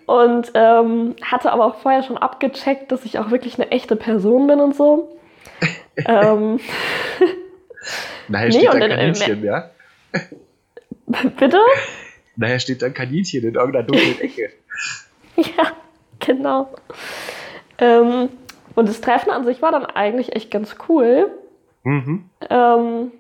[0.06, 4.48] Und ähm, hatte aber auch vorher schon abgecheckt, dass ich auch wirklich eine echte Person
[4.48, 5.18] bin und so.
[6.06, 6.60] ähm,
[8.28, 9.70] Nee, steht da und ein dann, äh, ja?
[11.38, 11.60] bitte?
[12.36, 14.52] Nachher steht da ein Kaninchen in irgendeiner dunklen Ecke.
[15.36, 15.74] Ja,
[16.20, 16.74] genau.
[17.78, 18.30] Ähm,
[18.76, 21.32] und das Treffen an sich war dann eigentlich echt ganz cool.
[21.84, 22.30] Mhm.
[22.50, 23.12] Ähm,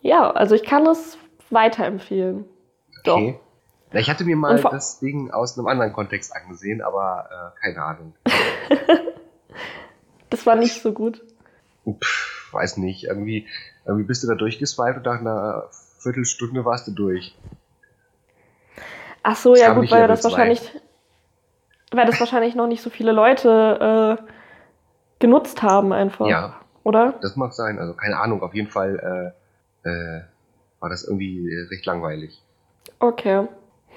[0.00, 1.18] ja, also ich kann es
[1.50, 2.44] weiterempfehlen.
[3.04, 3.16] Doch.
[3.16, 3.38] Okay.
[3.92, 7.82] Na, ich hatte mir mal das Ding aus einem anderen Kontext angesehen, aber äh, keine
[7.82, 8.14] Ahnung.
[10.34, 11.22] Das war nicht so gut.
[11.86, 13.04] Pff, weiß nicht.
[13.04, 13.46] Irgendwie,
[13.86, 15.68] irgendwie bist du da durchgeswiped und nach einer
[16.04, 17.36] Viertelstunde warst du durch.
[19.22, 20.60] Ach so, Das ja gut, weil Level das wahrscheinlich,
[21.90, 24.30] weil das wahrscheinlich noch nicht so viele Leute äh,
[25.18, 27.14] genutzt haben einfach, Ja, oder?
[27.22, 27.78] das mag sein.
[27.78, 28.42] Also keine Ahnung.
[28.42, 29.34] Auf jeden Fall
[29.84, 30.20] äh, äh,
[30.80, 32.40] war das irgendwie recht langweilig.
[32.98, 33.48] Okay.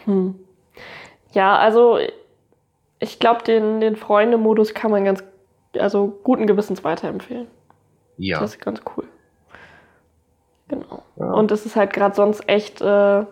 [0.05, 0.35] Hm.
[1.33, 1.99] Ja, also
[2.99, 5.23] ich glaube, den, den Freunde-Modus kann man ganz,
[5.77, 7.47] also guten Gewissens weiterempfehlen.
[8.17, 8.39] Ja.
[8.39, 9.05] Das ist ganz cool.
[10.69, 11.03] Genau.
[11.15, 11.31] ja.
[11.31, 13.23] Und es ist halt gerade sonst echt äh,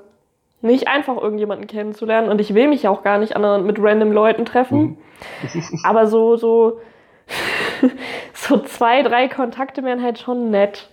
[0.62, 2.30] nicht einfach, irgendjemanden kennenzulernen.
[2.30, 4.80] Und ich will mich auch gar nicht an, mit random Leuten treffen.
[4.80, 4.98] Mhm.
[5.84, 6.80] Aber so, so,
[8.34, 10.90] so zwei, drei Kontakte wären halt schon nett.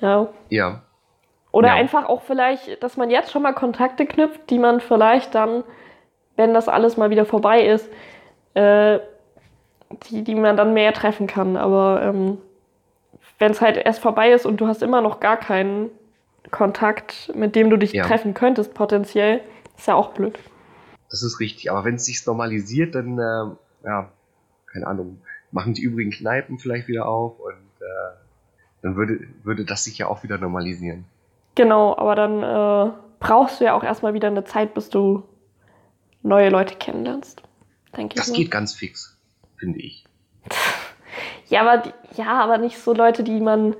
[0.00, 0.28] Ja.
[0.48, 0.82] ja.
[1.52, 1.74] Oder Ja.
[1.74, 5.64] einfach auch vielleicht, dass man jetzt schon mal Kontakte knüpft, die man vielleicht dann,
[6.36, 7.88] wenn das alles mal wieder vorbei ist,
[8.54, 8.98] äh,
[10.10, 11.56] die, die man dann mehr treffen kann.
[11.56, 12.38] Aber ähm,
[13.38, 15.90] wenn es halt erst vorbei ist und du hast immer noch gar keinen
[16.50, 18.04] Kontakt, mit dem du dich Ja.
[18.06, 19.40] treffen könntest, potenziell,
[19.76, 20.38] ist ja auch blöd.
[21.10, 21.70] Das ist richtig.
[21.70, 24.08] Aber wenn es sich normalisiert, dann, äh, ja,
[24.66, 25.20] keine Ahnung,
[25.50, 28.16] machen die übrigen Kneipen vielleicht wieder auf und äh,
[28.82, 31.04] dann würde, würde das sich ja auch wieder normalisieren.
[31.54, 35.22] Genau, aber dann äh, brauchst du ja auch erstmal wieder eine Zeit, bis du
[36.22, 37.42] neue Leute kennenlernst.
[37.96, 38.20] Denke ich.
[38.20, 38.36] Das mal.
[38.36, 39.16] geht ganz fix,
[39.56, 40.04] finde ich.
[41.48, 41.82] Ja, aber,
[42.16, 43.74] ja, aber nicht so Leute, die man.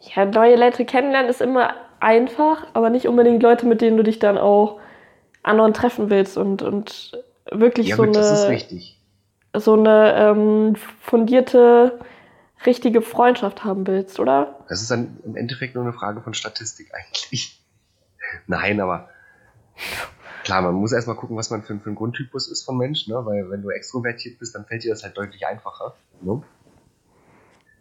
[0.00, 4.18] Ja, neue Leute kennenlernen ist immer einfach, aber nicht unbedingt Leute, mit denen du dich
[4.18, 4.78] dann auch
[5.42, 7.12] andauernd treffen willst und, und
[7.50, 9.00] wirklich Ja, so aber das ist eine, richtig.
[9.54, 11.98] so eine ähm, fundierte,
[12.66, 14.56] richtige Freundschaft haben willst, oder?
[14.68, 17.60] Das ist dann im Endeffekt nur eine Frage von Statistik eigentlich.
[18.46, 19.08] Nein, aber
[20.44, 23.24] klar, man muss erstmal gucken, was man für, für ein Grundtypus ist von Mensch, ne?
[23.24, 25.94] weil wenn du extrovertiert bist, dann fällt dir das halt deutlich einfacher.
[26.20, 26.42] Ne?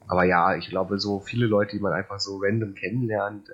[0.07, 3.53] Aber ja, ich glaube, so viele Leute, die man einfach so random kennenlernt, äh,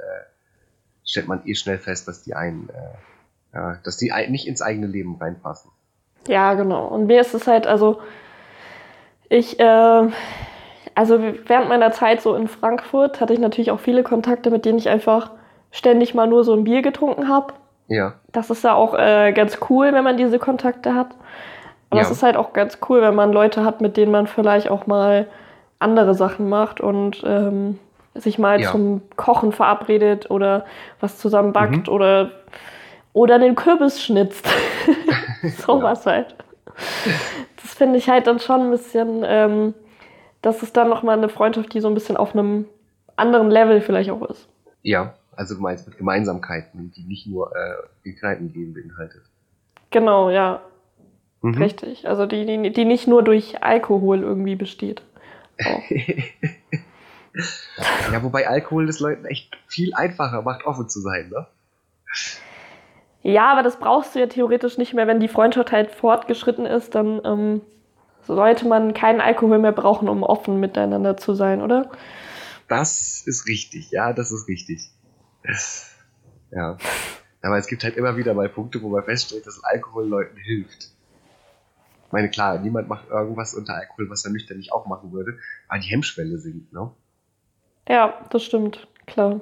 [1.05, 4.87] stellt man eh schnell fest, dass die einen, äh, ja, dass die nicht ins eigene
[4.87, 5.71] Leben reinpassen.
[6.27, 6.87] Ja, genau.
[6.87, 7.99] Und mir ist es halt, also
[9.29, 10.09] ich, äh,
[10.93, 14.77] also während meiner Zeit so in Frankfurt hatte ich natürlich auch viele Kontakte, mit denen
[14.77, 15.31] ich einfach
[15.71, 17.53] ständig mal nur so ein Bier getrunken habe.
[17.87, 21.15] Ja, Das ist ja auch äh, ganz cool, wenn man diese Kontakte hat.
[21.89, 22.05] Aber Ja.
[22.05, 24.87] es ist halt auch ganz cool, wenn man Leute hat, mit denen man vielleicht auch
[24.87, 25.27] mal
[25.81, 27.79] andere Sachen macht und ähm,
[28.13, 28.71] sich mal Ja.
[28.71, 30.65] zum Kochen verabredet oder
[30.99, 31.93] was zusammen backt Mhm.
[31.93, 32.31] oder,
[33.13, 34.47] oder einen Kürbis schnitzt.
[35.65, 36.35] Sowas halt.
[37.61, 39.73] Das finde ich halt dann schon ein bisschen, ähm,
[40.41, 42.65] das ist dann nochmal eine Freundschaft, die so ein bisschen auf einem
[43.15, 44.47] anderen Level vielleicht auch ist.
[44.83, 49.21] ja, also du meinst mit Gemeinsamkeiten, die nicht nur äh, die Kneipen gehen beinhaltet.
[49.89, 50.59] Genau, ja.
[51.41, 51.55] Mhm.
[51.57, 52.07] Richtig.
[52.07, 55.01] Also die, die, die nicht nur durch Alkohol irgendwie besteht.
[58.11, 61.47] Ja, wobei Alkohol es Leuten echt viel einfacher macht, offen zu sein, ne?
[63.23, 66.95] Ja, aber das brauchst du ja theoretisch nicht mehr, wenn die Freundschaft halt fortgeschritten ist,
[66.95, 67.61] dann ähm,
[68.25, 71.89] sollte man keinen Alkohol mehr brauchen, um offen miteinander zu sein, oder?
[72.67, 74.89] Das ist richtig, ja, das ist richtig.
[76.51, 76.77] Ja.
[77.41, 80.91] Aber es gibt halt immer wieder mal Punkte, wo man feststellt, dass Alkohol Leuten hilft.
[82.11, 85.39] Ich meine, klar, niemand macht irgendwas unter Alkohol, was er nüchtern nicht auch machen würde,
[85.69, 86.91] aber die Hemmschwelle sinkt, ne?
[87.87, 89.39] Ja, das stimmt, klar.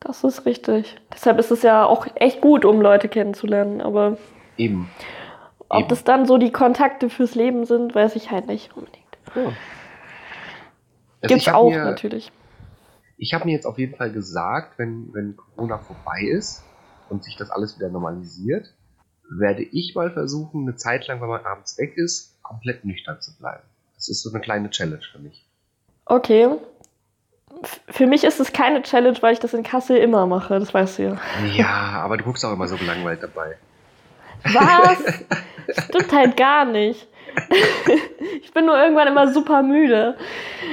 [0.00, 0.96] Das ist richtig.
[1.12, 4.16] Deshalb ist es ja auch echt gut, um Leute kennenzulernen, aber
[4.56, 4.88] Eben.
[5.68, 5.88] ob Eben.
[5.88, 9.04] das dann so die Kontakte fürs Leben sind, weiß ich halt nicht unbedingt.
[9.34, 9.52] Ja.
[11.20, 12.32] Also Gibt's auch mir, natürlich.
[13.18, 16.64] Ich habe mir jetzt auf jeden Fall gesagt, wenn, wenn Corona vorbei ist
[17.10, 18.77] und sich das alles wieder normalisiert,
[19.30, 23.36] werde ich mal versuchen, eine Zeit lang, wenn man abends weg ist, komplett nüchtern zu
[23.36, 23.62] bleiben.
[23.96, 25.44] Das ist so eine kleine Challenge für mich.
[26.04, 26.48] Okay.
[27.88, 30.98] Für mich ist es keine Challenge, weil ich das in Kassel immer mache, das weißt
[30.98, 31.20] du ja.
[31.54, 33.56] Ja, aber du guckst auch immer so gelangweilt dabei.
[34.44, 34.98] Was?
[35.84, 37.08] Stimmt halt gar nicht.
[38.42, 40.16] ich bin nur irgendwann immer super müde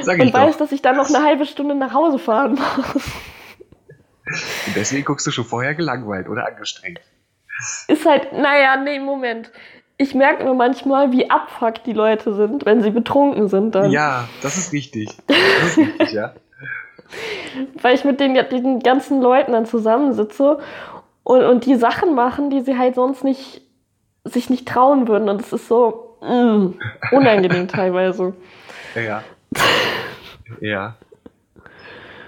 [0.02, 0.60] Sag ich und weiß, doch.
[0.60, 3.06] dass ich dann noch eine halbe Stunde nach Hause fahren muss.
[4.68, 7.02] Und deswegen guckst du schon vorher gelangweilt oder angestrengt.
[7.88, 9.52] Ist halt, naja, nee, Moment.
[9.98, 13.92] Ich merke nur manchmal, wie abfuck die Leute sind, wenn sie betrunken sind dann.
[13.92, 15.10] Ja, das ist richtig.
[15.28, 15.38] Das
[15.70, 16.34] ist richtig, ja.
[17.82, 20.60] Weil ich mit den, den ganzen Leuten dann zusammensitze
[21.24, 23.62] und, und die Sachen machen, die sie halt sonst nicht
[24.26, 25.30] sich nicht trauen würden.
[25.30, 26.74] Und es ist so mm,
[27.12, 28.34] unangenehm teilweise.
[28.96, 29.24] Ja.
[30.60, 30.98] Ja.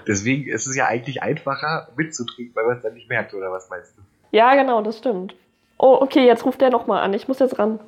[0.06, 3.68] Deswegen ist es ja eigentlich einfacher mitzutrinken, weil man es dann nicht merkt, oder was
[3.68, 4.02] meinst du?
[4.30, 5.34] Ja, genau, das stimmt.
[5.78, 7.14] Oh, okay, jetzt ruft der nochmal an.
[7.14, 7.80] Ich muss jetzt ran.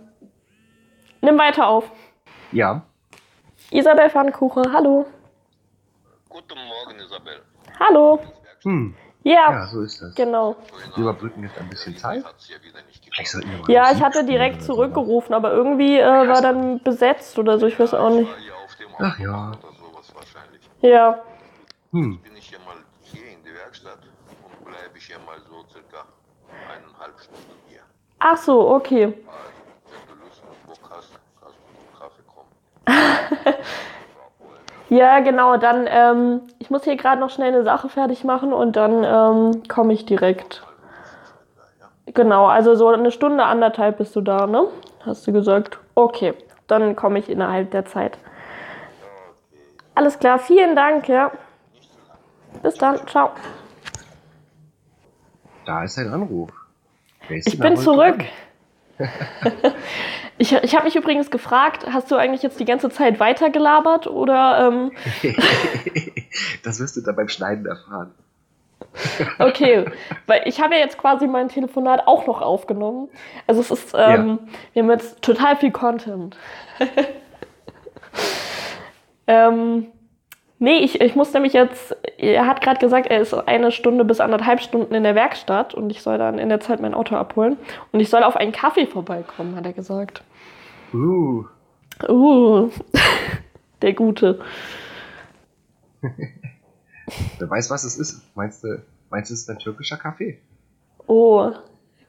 [1.20, 1.90] Nimm weiter auf.
[2.52, 2.82] Ja.
[3.70, 5.06] Isabel Pfannkuchen, hallo.
[6.28, 7.42] Guten Morgen, Isabel.
[7.78, 8.20] Hallo.
[8.62, 8.94] Hm.
[9.22, 10.14] Ja, Ja, so ist das.
[10.14, 10.56] genau.
[10.94, 12.24] Wir überbrücken jetzt ein bisschen Zeit.
[13.68, 17.92] Ja ich hatte direkt zurückgerufen, aber irgendwie äh, war dann besetzt oder so, ich weiß
[17.94, 18.30] auch nicht.
[18.98, 19.50] Ach ja.
[19.50, 20.62] Autobahn Oder sowas wahrscheinlich.
[20.80, 21.20] Ja,
[21.92, 22.20] Hm.
[22.22, 23.98] Bin ich ja mal hier in der Werkstatt
[24.44, 26.06] und bleibe ich ja mal so circa
[26.68, 27.80] eineinhalb Stunden hier.
[27.80, 27.88] ach so, okay.
[27.88, 28.09] Also, wenn du Lust und Bock hast, kannst du
[30.70, 33.54] zum Kaffee kommen.
[34.90, 38.74] Ja, genau, dann, ähm, ich muss hier gerade noch schnell eine Sache fertig machen und
[38.74, 40.66] dann ähm, komme ich direkt.
[42.06, 44.66] Genau, also so eine Stunde, anderthalb bist du da, ne?
[45.06, 45.78] Hast du gesagt.
[45.94, 46.34] Okay,
[46.66, 48.18] dann komme ich innerhalb der Zeit.
[49.94, 51.30] Alles klar, vielen Dank, ja.
[52.62, 53.30] Bis dann, ciao.
[55.66, 56.50] Da ist ein Anruf.
[57.30, 58.24] Ich bin zurück.
[60.38, 64.68] ich ich habe mich übrigens gefragt, hast du eigentlich jetzt die ganze Zeit weitergelabert oder
[64.68, 64.92] ähm,
[66.64, 68.12] das wirst du dann beim Schneiden erfahren.
[69.38, 69.84] okay,
[70.26, 73.08] weil ich habe ja jetzt quasi mein Telefonat auch noch aufgenommen.
[73.46, 74.40] Also es ist, ähm,
[74.72, 76.36] wir haben jetzt total viel Content.
[79.26, 79.86] ähm,
[80.60, 84.20] nee, ich, ich muss nämlich jetzt, er hat gerade gesagt, er ist eine Stunde bis
[84.20, 87.56] anderthalb Stunden in der Werkstatt und ich soll dann in der Zeit mein Auto abholen.
[87.90, 90.22] Und ich soll auf einen Kaffee vorbeikommen, hat er gesagt.
[90.94, 91.44] Uh.
[92.08, 92.70] Uh,
[93.82, 94.40] der Gute.
[97.38, 98.36] Wer weiß, was es ist.
[98.36, 100.38] Meinst du, meinst du, es ist ein türkischer Kaffee?
[101.06, 101.50] Oh,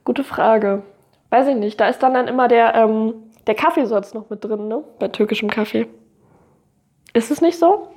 [0.04, 0.84] gute Frage.
[1.30, 1.80] Weiß ich nicht.
[1.80, 3.14] Da ist dann, dann immer der, ähm,
[3.48, 4.84] der Kaffeesatz noch mit drin, ne?
[5.00, 5.88] Bei türkischem Kaffee.
[7.14, 7.88] Ist es nicht so?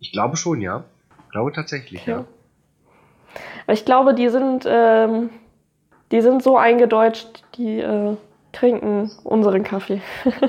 [0.00, 0.84] Ich glaube schon, ja.
[1.26, 2.18] Ich glaube tatsächlich, ja.
[2.18, 2.24] Ja.
[3.66, 5.30] Weil ich glaube, die sind, ähm,
[6.10, 8.16] die sind so eingedeutscht, die äh,
[8.52, 10.02] trinken unseren Kaffee.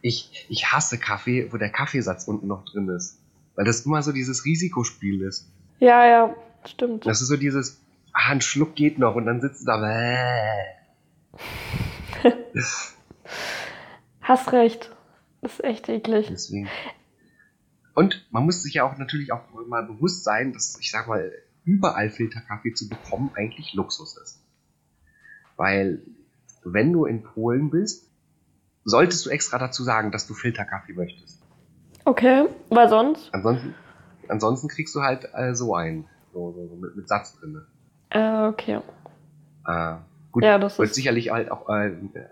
[0.00, 3.18] Ich, ich hasse Kaffee, wo der Kaffeesatz unten noch drin ist.
[3.56, 5.50] Weil das immer so dieses Risikospiel ist.
[5.80, 6.34] ja, ja,
[6.64, 7.04] stimmt.
[7.04, 7.80] Das ist so dieses,
[8.12, 9.80] ah, ein Schluck geht noch und dann sitzt du da.
[14.20, 14.90] Hast recht.
[15.40, 16.28] Das ist echt eklig.
[16.30, 16.68] Deswegen.
[17.98, 21.32] Und man muss sich ja auch natürlich auch mal bewusst sein, dass, ich sag mal,
[21.64, 24.40] überall Filterkaffee zu bekommen eigentlich Luxus ist.
[25.56, 26.02] Weil,
[26.62, 28.08] wenn du in Polen bist,
[28.84, 31.42] solltest du extra dazu sagen, dass du Filterkaffee möchtest.
[32.04, 33.34] Okay, weil sonst?
[33.34, 33.74] Ansonsten,
[34.28, 37.62] ansonsten kriegst du halt äh, so einen, so, so, so mit, mit Satz drin.
[38.10, 38.80] Äh, okay.
[39.66, 39.94] Äh,
[40.30, 41.90] gut, Ja, das wird ist- sicherlich halt auch, äh,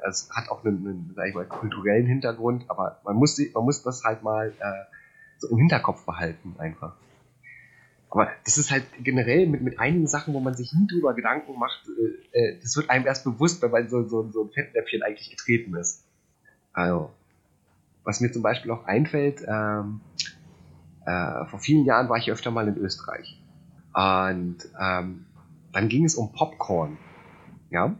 [0.09, 3.83] es hat auch einen, einen sag ich mal, kulturellen Hintergrund, aber man muss, man muss
[3.83, 4.97] das halt mal äh,
[5.39, 6.97] so im Hinterkopf behalten einfach.
[8.11, 11.59] Aber das ist halt generell mit, mit einigen Sachen, wo man sich nie drüber Gedanken
[11.59, 11.82] macht,
[12.32, 15.30] äh, äh, das wird einem erst bewusst, wenn man so, so, so ein Fettnäpfchen eigentlich
[15.30, 16.05] getreten ist.
[16.72, 17.11] Also,
[18.05, 20.01] was mir zum Beispiel auch einfällt, ähm,
[21.05, 23.43] äh, vor vielen Jahren war ich öfter mal in Österreich.
[23.93, 25.26] Und ähm,
[25.72, 26.99] dann ging es um Popcorn.
[27.70, 27.97] Ja.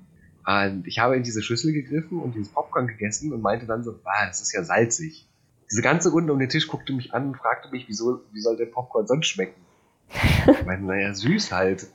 [0.47, 3.99] Und ich habe in diese Schüssel gegriffen und dieses Popcorn gegessen und meinte dann so,
[4.05, 5.26] ah, das ist ja salzig.
[5.71, 8.57] Diese ganze Runde um den Tisch guckte mich an und fragte mich, wieso, wie soll
[8.57, 9.61] der Popcorn sonst schmecken?
[10.47, 11.89] Ich meine, naja, süß halt.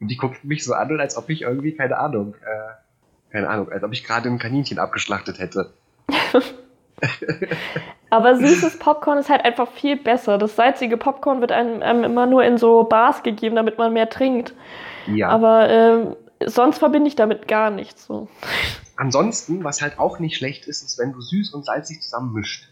[0.00, 3.70] Und die guckten mich so an, als ob ich irgendwie, keine Ahnung, äh, keine Ahnung,
[3.70, 5.72] als ob ich gerade ein Kaninchen abgeschlachtet hätte.
[8.10, 10.36] Aber süßes Popcorn ist halt einfach viel besser.
[10.36, 14.08] Das salzige Popcorn wird einem, einem immer nur in so Bars gegeben, damit man mehr
[14.10, 14.54] trinkt.
[15.06, 15.28] Ja.
[15.28, 18.06] Aber ähm, sonst verbinde ich damit gar nichts.
[18.06, 18.28] So.
[18.96, 22.68] Ansonsten, was halt auch nicht schlecht ist, ist, wenn du süß und salzig zusammen mischt.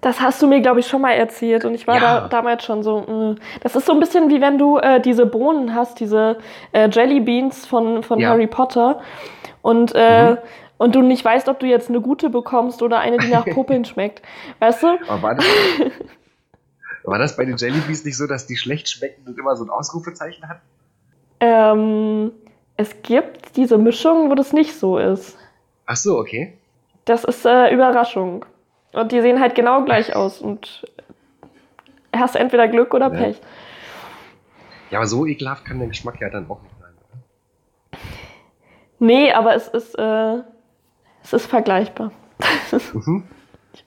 [0.00, 2.20] Das hast du mir, glaube ich, schon mal erzählt und ich war Ja.
[2.20, 3.00] da damals schon so.
[3.00, 3.34] Mh.
[3.62, 6.38] Das ist so ein bisschen wie wenn du äh, diese Bohnen hast, diese
[6.72, 8.30] äh, Jelly Beans von, von Ja.
[8.30, 9.00] Harry Potter
[9.62, 10.38] und, äh, Mhm.
[10.78, 13.84] und du nicht weißt, ob du jetzt eine gute bekommst oder eine, die nach Popeln
[13.84, 14.22] schmeckt.
[14.60, 14.86] Weißt du?
[15.08, 15.44] Aber war das,
[17.04, 19.70] war das bei den Jellybees nicht so, dass die schlecht schmecken und immer so ein
[19.70, 20.60] Ausrufezeichen hatten?
[21.40, 22.32] Ähm,
[22.76, 25.36] es gibt diese Mischung, wo das nicht so ist.
[25.86, 26.56] Ach so, okay.
[27.04, 28.44] Das ist äh, Überraschung.
[28.92, 30.84] Und die sehen halt genau gleich aus und
[32.14, 33.18] hast entweder Glück oder Ja.
[33.18, 33.40] Pech.
[34.90, 36.92] Ja, aber so ekelhaft kann der Geschmack ja dann auch nicht sein.
[36.94, 37.98] oder?
[38.98, 40.38] Nee, aber es ist, äh,
[41.22, 42.10] es ist vergleichbar
[42.94, 43.24] Mhm.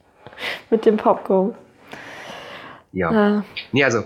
[0.69, 1.55] mit dem Popcorn.
[2.91, 3.39] Ja.
[3.39, 3.41] Äh,
[3.71, 4.03] Nee, also,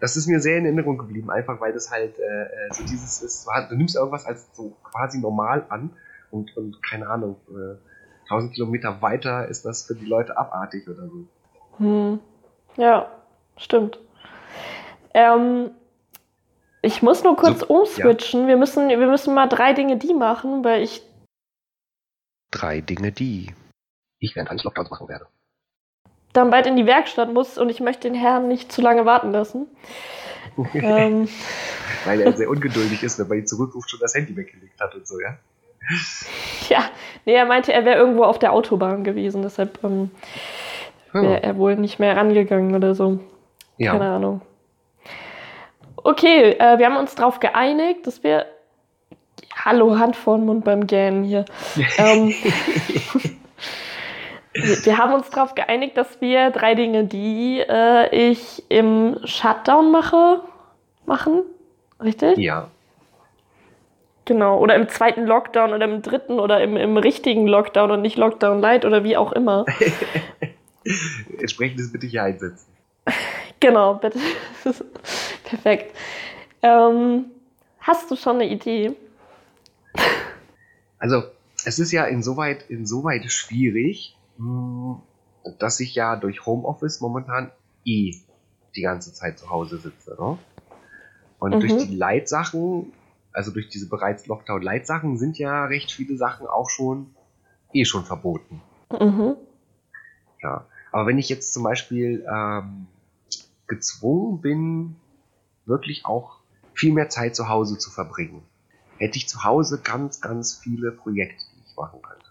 [0.00, 3.22] das ist mir sehr in Erinnerung geblieben, einfach weil das halt äh, äh, so dieses
[3.22, 5.90] ist, du nimmst irgendwas als so quasi normal an
[6.30, 7.76] und, und keine Ahnung, äh,
[8.28, 11.26] 1000 Kilometer weiter ist das für die Leute abartig oder so.
[11.78, 12.20] hm.
[12.76, 13.10] Ja,
[13.58, 13.98] stimmt.
[15.14, 15.70] Ähm,
[16.80, 18.46] ich muss nur kurz So, umswitchen.
[18.46, 21.02] Wir, müssen, wir müssen mal drei Dinge die machen, weil ich
[22.50, 23.54] Drei Dinge, die
[24.18, 25.26] ich während eines Lockdowns machen werde.
[26.32, 29.32] dann bald in die Werkstatt muss und ich möchte den Herrn nicht zu lange warten
[29.32, 29.66] lassen.
[30.74, 31.28] ähm,
[32.04, 35.06] Weil er sehr ungeduldig ist, wenn man ihn zurückruft, schon das Handy weggelegt hat und
[35.06, 35.38] so, ja?
[36.68, 36.84] ja,
[37.24, 40.10] nee, er meinte, er wäre irgendwo auf der Autobahn gewesen, deshalb ähm,
[41.12, 43.20] wäre er wohl nicht mehr rangegangen oder so.
[43.76, 43.92] ja.
[43.92, 44.42] Keine Ahnung.
[46.04, 48.46] Okay, äh, wir haben uns darauf geeinigt, dass wir.
[49.64, 51.44] Hallo, Hand vor den Mund beim Gähnen hier.
[51.98, 52.34] ähm,
[54.54, 59.90] wir wir haben uns darauf geeinigt, dass wir drei Dinge, die äh, ich im Shutdown
[59.90, 60.40] mache,
[61.06, 61.42] machen.
[62.02, 62.38] Richtig?
[62.38, 62.68] ja.
[64.24, 64.58] Genau.
[64.58, 68.60] Oder im zweiten Lockdown oder im dritten oder im, im richtigen Lockdown und nicht Lockdown
[68.60, 69.64] Light oder wie auch immer.
[71.38, 72.66] Entsprechendes bitte hier einsetzen.
[73.60, 74.18] Genau, bitte.
[75.44, 75.94] Perfekt.
[76.62, 77.26] Ähm,
[77.78, 78.96] hast du schon eine Idee?
[80.98, 81.22] Also,
[81.64, 85.00] es ist ja insoweit, insoweit schwierig, mh,
[85.60, 87.52] dass ich ja durch Homeoffice momentan
[87.84, 88.16] eh
[88.74, 90.16] die ganze Zeit zu Hause sitze.
[90.18, 90.38] Ne?
[91.38, 91.60] Und Mhm.
[91.60, 92.92] durch die Leitsachen,
[93.32, 97.14] also durch diese bereits Lockdown-Leitsachen, sind ja recht viele Sachen auch schon
[97.72, 98.60] eh schon verboten.
[98.90, 99.36] Mhm.
[100.42, 100.66] Ja.
[100.90, 102.86] Aber wenn ich jetzt zum Beispiel ähm,
[103.66, 104.96] gezwungen bin,
[105.64, 106.38] wirklich auch
[106.74, 108.42] viel mehr Zeit zu Hause zu verbringen,
[108.98, 112.26] hätte ich zu Hause ganz, ganz viele Projekte, die ich machen könnte.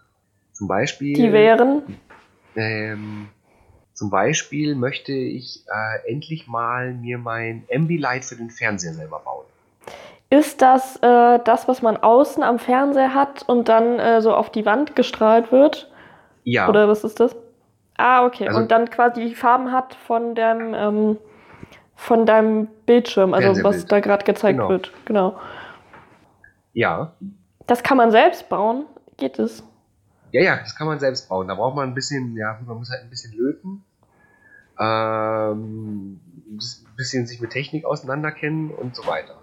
[0.52, 1.14] Zum Beispiel.
[1.14, 1.82] Die wären.
[2.54, 3.28] Ähm,
[3.94, 9.46] zum Beispiel möchte ich äh, endlich mal mir mein Ambilight für den Fernseher selber bauen.
[10.32, 14.48] Ist das äh, das, was man außen am Fernseher hat und dann äh, so auf
[14.48, 15.90] die Wand gestrahlt wird?
[16.44, 17.36] Ja, Oder was ist das?
[17.98, 18.48] Ah, okay.
[18.48, 21.18] Also- und dann quasi die Farben hat von dem, ähm,
[21.96, 24.70] von deinem Bildschirm, also was da gerade gezeigt Genau.
[24.70, 24.90] wird.
[25.04, 25.38] Genau.
[26.72, 27.12] ja.
[27.66, 28.86] Das kann man selbst bauen.
[29.18, 29.62] Geht es?
[30.30, 31.46] Ja, ja, das kann man selbst bauen.
[31.46, 33.84] Da braucht man ein bisschen, ja, man muss halt ein bisschen löten.
[34.78, 36.20] Ähm,
[36.50, 36.58] ein
[36.96, 39.34] bisschen sich mit Technik auseinanderkennen und so weiter.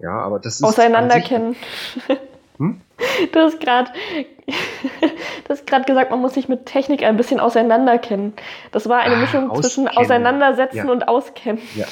[0.00, 0.62] Ja, aber das ist.
[0.62, 1.56] an Auseinanderkennen.
[2.58, 2.80] Hm?
[3.32, 3.90] Du hast gerade
[5.84, 8.32] gesagt, man muss sich mit Technik ein bisschen auseinanderkennen.
[8.72, 10.06] Das war eine Ah, Mischung zwischen auskennen.
[10.06, 10.90] Auseinandersetzen Ja.
[10.90, 11.60] und Auskennen.
[11.74, 11.84] Sich,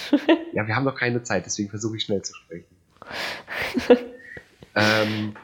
[0.53, 2.67] ja, wir haben noch keine Zeit, deswegen versuche ich schnell zu sprechen.
[4.75, 5.35] ähm,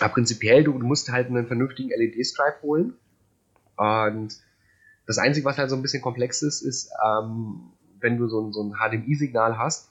[0.00, 2.94] aber prinzipiell, du, du musst halt einen vernünftigen LED-Stripe holen.
[3.76, 4.34] Und
[5.06, 8.52] das Einzige, was halt so ein bisschen komplex ist, ist, ähm, wenn du so ein,
[8.52, 9.89] so ein HDMI-Signal hast,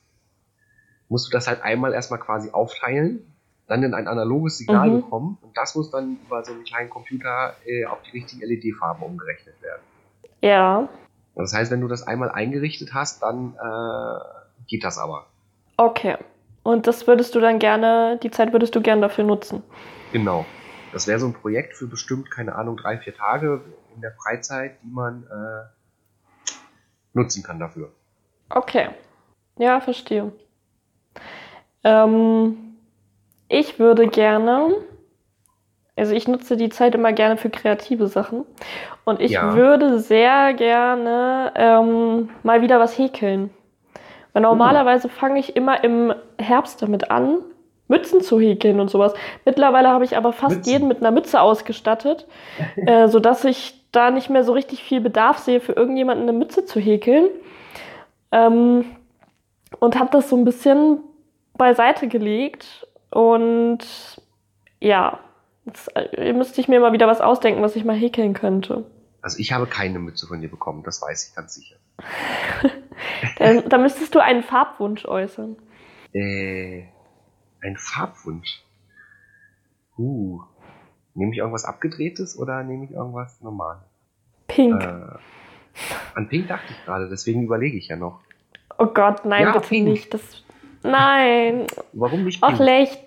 [1.09, 3.35] musst du das halt einmal erstmal quasi aufteilen,
[3.67, 5.01] dann in ein analoges Signal Mhm.
[5.01, 9.03] bekommen und das muss dann über so einen kleinen Computer äh, auf die richtigen LED-Farben
[9.03, 9.81] umgerechnet werden.
[10.41, 10.87] Ja,
[11.35, 14.19] Das heißt, wenn du das einmal eingerichtet hast, dann äh,
[14.67, 15.25] geht das aber.
[15.77, 16.17] okay.
[16.61, 19.63] Und das würdest du dann gerne, die Zeit würdest du gerne dafür nutzen.
[20.11, 20.45] Genau.
[20.91, 23.61] Das wäre so ein Projekt für bestimmt, keine Ahnung, drei, vier Tage
[23.95, 26.49] in der Freizeit, die man, äh,
[27.13, 27.91] nutzen kann dafür.
[28.49, 28.89] Okay.
[29.57, 30.31] Ja, verstehe.
[31.83, 32.57] Ähm,
[33.47, 34.75] ich würde gerne,
[35.95, 38.45] also ich nutze die Zeit immer gerne für kreative Sachen.
[39.05, 39.55] Und ich Ja.
[39.55, 43.49] würde sehr gerne ähm, mal wieder was häkeln.
[44.33, 47.39] Weil normalerweise fange ich immer im Herbst damit an,
[47.87, 49.15] Mützen zu häkeln und sowas.
[49.45, 50.71] Mittlerweile habe ich aber fast Mützen?
[50.71, 52.27] jeden mit einer Mütze ausgestattet,
[52.85, 56.65] äh, sodass ich da nicht mehr so richtig viel Bedarf sehe, für irgendjemanden eine Mütze
[56.65, 57.29] zu häkeln.
[58.31, 58.85] Ähm,
[59.79, 60.99] und habe das so ein bisschen
[61.59, 62.87] beiseite gelegt.
[63.11, 63.79] Und
[64.79, 65.19] ja,
[65.65, 68.85] jetzt äh, müsste ich mir mal wieder was ausdenken, was ich mal häkeln könnte.
[69.21, 71.75] Also ich habe keine Mütze von dir bekommen, das weiß ich ganz sicher.
[73.37, 75.55] Da, da müsstest du einen Farbwunsch äußern.
[76.13, 76.83] Äh,
[77.61, 78.61] ein Farbwunsch.
[79.97, 80.41] Uh.
[81.13, 83.83] Nehme ich irgendwas abgedrehtes oder nehme ich irgendwas normal?
[84.47, 84.83] Pink.
[84.83, 85.17] Äh,
[86.15, 88.21] an Pink dachte ich gerade, deswegen überlege ich ja noch.
[88.77, 89.87] oh Gott, nein, ja, bitte pink.
[89.87, 90.13] nicht.
[90.13, 90.43] Das,
[90.83, 92.99] nein, Warum nicht auch schlecht.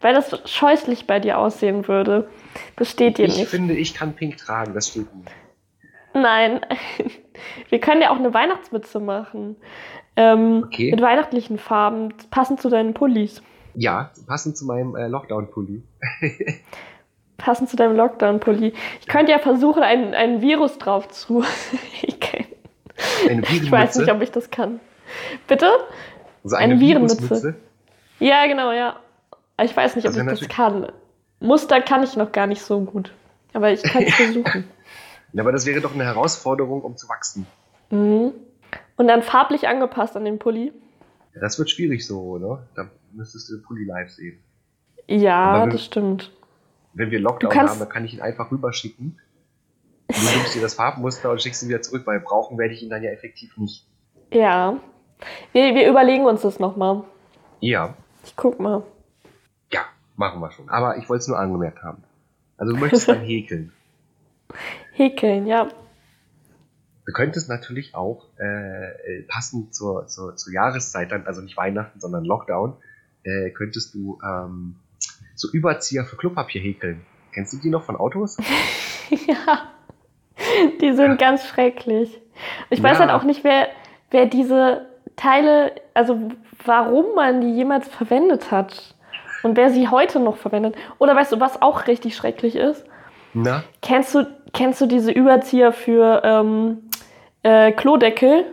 [0.00, 2.28] Weil das scheußlich bei dir aussehen würde.
[2.76, 3.48] Das steht dir ich nicht.
[3.48, 5.24] finde, ich kann Pink tragen, das steht mir.
[6.14, 6.60] Nein.
[7.70, 9.56] Wir können ja auch eine Weihnachtsmütze machen.
[10.16, 10.90] Ähm, Okay.
[10.90, 13.42] Mit weihnachtlichen Farben, passend zu deinen Pullis.
[13.74, 15.82] Ja, passend zu meinem äh, Lockdown-Pulli.
[17.36, 18.72] Passend zu deinem Lockdown-Pulli.
[19.00, 21.44] Ich könnte ja versuchen, ein, ein Virus drauf zu.
[22.02, 22.16] ich,
[23.28, 24.80] Eine ich weiß nicht, ob ich das kann.
[25.46, 25.70] Bitte?
[26.46, 27.28] Also eine eine Virusmütze.
[27.30, 27.54] Virusmütze.
[28.20, 28.96] Ja, genau, ja.
[29.62, 30.90] Ich weiß nicht, ob Das ich das kann.
[31.40, 33.12] Muster kann ich noch gar nicht so gut.
[33.52, 34.64] Aber ich kann es versuchen.
[35.32, 37.46] Ja, aber das wäre doch eine Herausforderung, um zu wachsen.
[37.90, 38.32] Mhm.
[38.96, 40.72] Und dann farblich angepasst an den Pulli.
[41.34, 42.66] Ja, das wird schwierig so, ne?
[42.74, 44.42] Da müsstest du den Pulli live sehen.
[45.08, 46.32] Ja, wir- das stimmt.
[46.94, 49.20] Wenn wir Lockdown kannst- haben, dann kann ich ihn einfach rüberschicken.
[50.08, 52.82] Und du nimmst dir das Farbmuster und schickst ihn wieder zurück, weil brauchen werde ich
[52.82, 53.86] ihn dann ja effektiv nicht.
[54.32, 54.78] Ja.
[55.52, 57.02] Wir, wir überlegen uns das nochmal.
[57.60, 57.94] Ja,
[58.24, 58.82] Ich guck mal.
[59.72, 59.80] ja,
[60.16, 60.68] machen wir schon.
[60.68, 62.02] Aber ich wollte es nur angemerkt haben.
[62.58, 63.72] Also du möchtest dann häkeln.
[64.92, 65.68] Häkeln, ja.
[67.06, 72.00] Du könntest natürlich auch äh, äh, passend zur, zur, zur Jahreszeit dann, also nicht Weihnachten,
[72.00, 72.74] sondern Lockdown,
[73.22, 74.76] äh, könntest du ähm,
[75.34, 77.04] so Überzieher für Klopapier häkeln.
[77.32, 78.36] Kennst du die noch von Autos?
[79.10, 79.70] ja.
[80.80, 82.20] Die sind ganz schrecklich.
[82.70, 83.06] Ich weiß Ja.
[83.06, 83.68] halt auch nicht, wer,
[84.10, 84.86] wer diese
[85.16, 86.18] Teile, also
[86.64, 88.94] warum man die jemals verwendet hat.
[89.42, 90.74] Und wer sie heute noch verwendet.
[90.98, 92.84] Oder weißt du, was auch richtig schrecklich ist?
[93.34, 93.62] Na?
[93.82, 96.88] Kennst du, kennst du diese Überzieher für ähm,
[97.42, 98.44] äh, Klodeckel?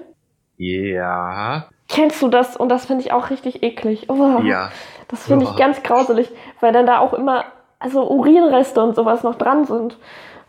[0.57, 1.67] Ja.
[1.89, 2.55] Kennst du das?
[2.57, 4.09] Und das finde ich auch richtig eklig.
[4.09, 4.71] Oh, Ja.
[5.07, 5.55] Das finde ich Oh.
[5.57, 7.45] ganz grauselig, weil dann da auch immer
[7.79, 9.97] also Urinreste und sowas noch dran sind.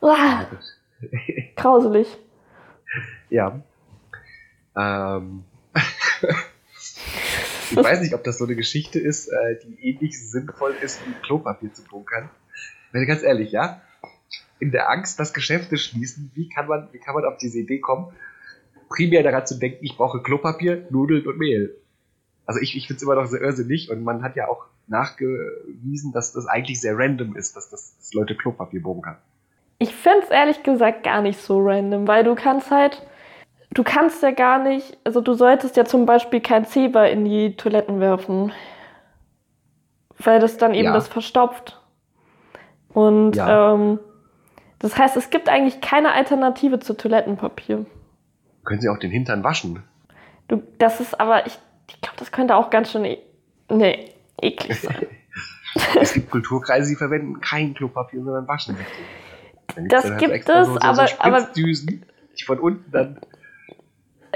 [0.01, 0.45] Ah,
[1.57, 2.07] grauselig.
[3.31, 3.59] Ja.
[4.77, 5.45] Ähm.
[7.70, 11.12] Ich weiß nicht, ob das so eine Geschichte ist, äh, die ähnlich sinnvoll ist, wie
[11.22, 12.31] Klopapier zu bunkern.
[12.93, 13.81] Wenn ganz ehrlich, ja.
[14.61, 17.81] In der Angst, dass Geschäfte schließen, wie kann man, wie kann man auf diese Idee
[17.81, 18.14] kommen,
[18.89, 21.77] primär daran zu denken, ich brauche Klopapier, Nudeln und Mehl.
[22.47, 26.12] Also ich, ich finde es immer noch sehr irrsinnig und man hat ja auch nachgewiesen,
[26.12, 29.16] dass das eigentlich sehr random ist, dass, das, dass Leute Klopapier bunkern.
[29.79, 33.03] Ich finde es ehrlich gesagt gar nicht so random, weil du kannst halt,
[33.75, 37.57] du kannst ja gar nicht, also du solltest ja zum Beispiel kein Zeber in die
[37.57, 38.53] Toiletten werfen,
[40.18, 40.93] weil das dann eben Ja.
[40.95, 41.81] das verstopft.
[42.93, 43.75] Und Ja.
[43.75, 43.99] ähm,
[44.79, 47.87] das heißt, es gibt eigentlich keine Alternative zu Toilettenpapier.
[48.64, 49.83] Können sie auch den Hintern waschen?
[50.49, 51.59] Du, das ist aber, ich,
[51.89, 53.18] ich glaube, das könnte auch ganz schön, e
[53.70, 54.11] nee,
[54.41, 55.07] eklig sein.
[56.01, 58.77] Es gibt Kulturkreise, die verwenden kein Klopapier, sondern waschen
[59.89, 63.18] Das halt gibt extra es, so, aber- so aber- die von unten dann.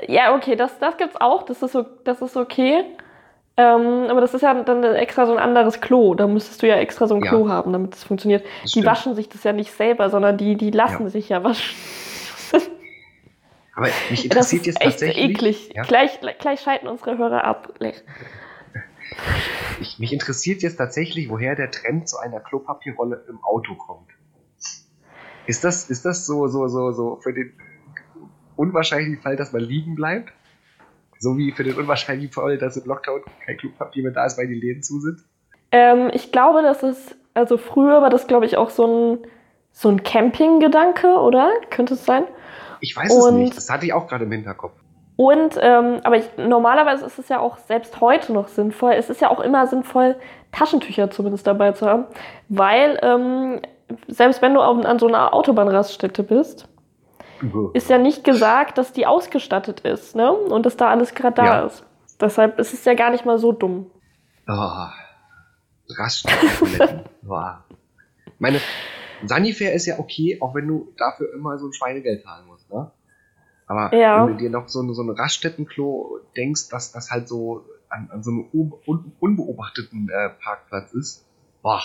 [0.06, 2.84] Ja, okay, das, das gibt's auch, das ist, das ist okay.
[3.56, 6.14] Ähm, aber das ist ja dann extra so ein anderes Klo.
[6.14, 7.30] Da müsstest du ja extra so ein Ja.
[7.30, 8.44] Klo haben, damit es funktioniert.
[8.44, 8.86] Das Die stimmt.
[8.86, 11.08] waschen sich das ja nicht selber, sondern die, die lassen Ja.
[11.10, 11.76] sich ja waschen.
[13.74, 15.30] Aber mich interessiert jetzt tatsächlich.
[15.30, 15.70] eklig.
[15.74, 17.74] Ja, Gleich, gleich schalten unsere Hörer ab.
[19.80, 24.08] ich, mich interessiert jetzt tatsächlich, woher der Trend zu einer Klopapierrolle im Auto kommt.
[25.46, 27.52] Ist das, ist das so, so, so, so für den
[28.58, 30.32] unwahrscheinlichen Fall, dass man liegen bleibt?
[31.18, 34.46] So wie für den unwahrscheinlichen Fall, dass im Lockdown kein Klopapier mehr da ist, weil
[34.48, 35.20] die Läden zu sind?
[35.72, 39.18] Ähm, ich glaube, das ist, also früher war das, glaube ich, auch so ein,
[39.72, 41.50] so ein Camping-Gedanke, oder?
[41.70, 42.24] Könnte es sein?
[42.80, 43.56] Ich weiß es Und- nicht.
[43.56, 44.72] Das hatte ich auch gerade im Hinterkopf.
[45.16, 48.92] Und, ähm, aber ich, normalerweise ist es ja auch selbst heute noch sinnvoll.
[48.92, 50.14] Es ist ja auch immer sinnvoll,
[50.52, 52.04] Taschentücher zumindest dabei zu haben.
[52.48, 53.60] Weil, ähm,
[54.06, 56.68] selbst wenn du auf, an so einer Autobahnraststätte bist,
[57.74, 60.32] ist ja nicht gesagt, dass die ausgestattet ist, ne?
[60.32, 61.66] Und dass da alles gerade da Ja.
[61.66, 61.84] ist.
[62.20, 63.90] Deshalb ist es ja gar nicht mal so dumm.
[64.48, 64.86] Oh,
[65.96, 67.04] Raststätten.
[67.22, 67.64] Boah.
[68.38, 68.60] Meine,
[69.24, 72.90] Sanifair ist ja okay, auch wenn du dafür immer so ein Schweinegeld zahlen musst, ne?
[73.66, 74.26] Aber Ja.
[74.26, 78.08] wenn du dir noch so, eine- so ein Raststättenklo denkst, dass das halt so an,
[78.12, 81.24] an so einem un, unbeobachteten äh, Parkplatz ist,
[81.62, 81.80] boah,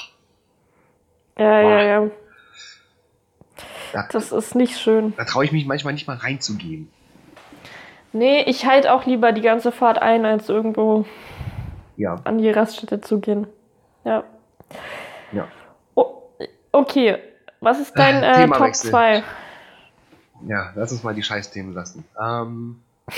[1.38, 1.70] Ja, Boah.
[1.70, 2.12] ja, ja.
[3.94, 5.14] Da, Das ist nicht schön.
[5.18, 6.90] da traue ich mich manchmal nicht mal reinzugehen.
[8.12, 11.06] Nee, ich halte auch lieber die ganze Fahrt ein, als irgendwo
[11.98, 13.48] Ja, an die Raststätte zu gehen.
[14.04, 14.24] Ja.
[15.32, 15.48] ja.
[15.96, 16.22] Oh,
[16.72, 17.18] okay.
[17.60, 18.90] Was ist dein Äh, Top Themawechsel.
[18.92, 19.24] 2?
[20.48, 22.04] Ja, lass uns mal die Scheißthemen lassen.
[22.22, 22.82] Ähm,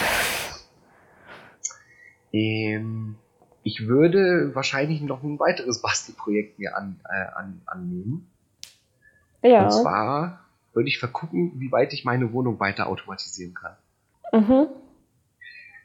[2.33, 3.15] ähm,
[3.63, 8.29] ich würde wahrscheinlich noch ein weiteres Bastelprojekt mir an, äh, an, annehmen.
[9.45, 9.65] Ja.
[9.65, 10.39] Und zwar
[10.73, 13.75] würde ich vergucken, wie weit ich meine Wohnung weiter automatisieren kann.
[14.33, 14.67] Mhm.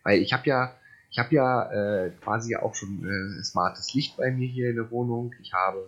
[0.02, 0.72] Weil ich habe ja,
[1.10, 4.90] ich habe ja äh, quasi auch schon äh, smartes Licht bei mir hier in der
[4.90, 5.34] Wohnung.
[5.42, 5.78] Ich habe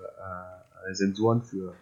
[0.88, 1.74] äh, Sensoren für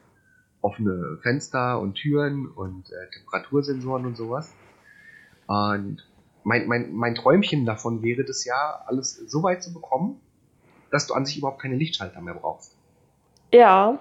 [0.63, 4.55] offene Fenster und Türen und äh, Temperatursensoren und sowas.
[5.49, 6.07] Und
[6.45, 10.21] mein, mein, mein Träumchen davon wäre das ja, alles so weit zu bekommen,
[10.93, 12.77] dass du an sich überhaupt keine Lichtschalter mehr brauchst.
[13.53, 13.99] Ja.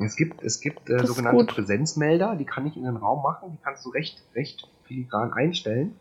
[0.00, 1.44] Es gibt, es gibt äh, sogenannte.
[1.44, 5.96] Präsenzmelder, die kann ich in den Raum machen, die kannst du recht, recht filigran einstellen.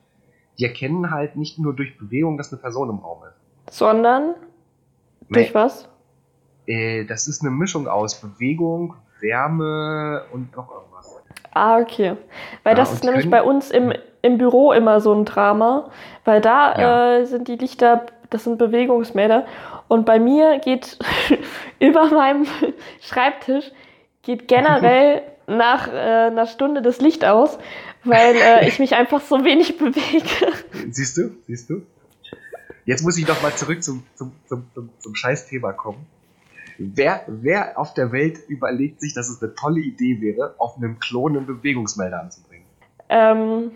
[0.58, 3.76] Die erkennen halt nicht nur durch Bewegung, dass eine Person im Raum ist.
[3.76, 4.36] Sondern
[5.30, 5.88] durch was?
[6.66, 11.22] Äh, das ist eine Mischung aus Bewegung, Wärme und noch irgendwas.
[11.54, 12.16] Ah, okay.
[12.64, 15.90] Weil Ja, das ist nämlich bei uns im, im Büro immer so ein Drama,
[16.26, 17.18] weil da Ja.
[17.18, 19.46] äh, sind die Lichter, das sind Bewegungsmelder
[19.88, 20.98] und bei mir geht
[21.80, 22.46] über meinem
[23.02, 23.72] Schreibtisch
[24.24, 27.58] geht generell nach äh, einer Stunde das Licht aus,
[28.04, 30.54] weil äh, ich mich einfach so wenig bewege.
[30.90, 31.32] Siehst du?
[31.48, 31.84] Siehst du?
[32.86, 36.06] Jetzt muss ich noch mal zurück zum, zum, zum, zum, zum Scheißthema kommen.
[36.78, 41.00] Wer, wer auf der Welt überlegt sich, dass es eine tolle Idee wäre, auf einem
[41.00, 42.66] Klon einen Bewegungsmelder anzubringen?
[43.10, 43.72] Ähm,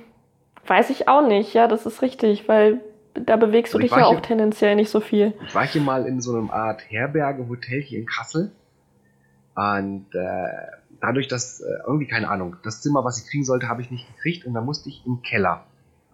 [0.65, 2.81] weiß ich auch nicht, ja, das ist richtig, weil
[3.13, 5.33] da bewegst du Und ich dich ja auch hier- tendenziell nicht so viel.
[5.47, 8.51] Ich war hier mal in so einem Art Herberge, Hotel hier in Kassel.
[9.57, 10.47] Und äh,
[11.01, 14.07] dadurch, dass äh, irgendwie, keine Ahnung, das Zimmer, was ich kriegen sollte, habe ich nicht
[14.15, 14.45] gekriegt.
[14.45, 15.63] Und da musste ich im Keller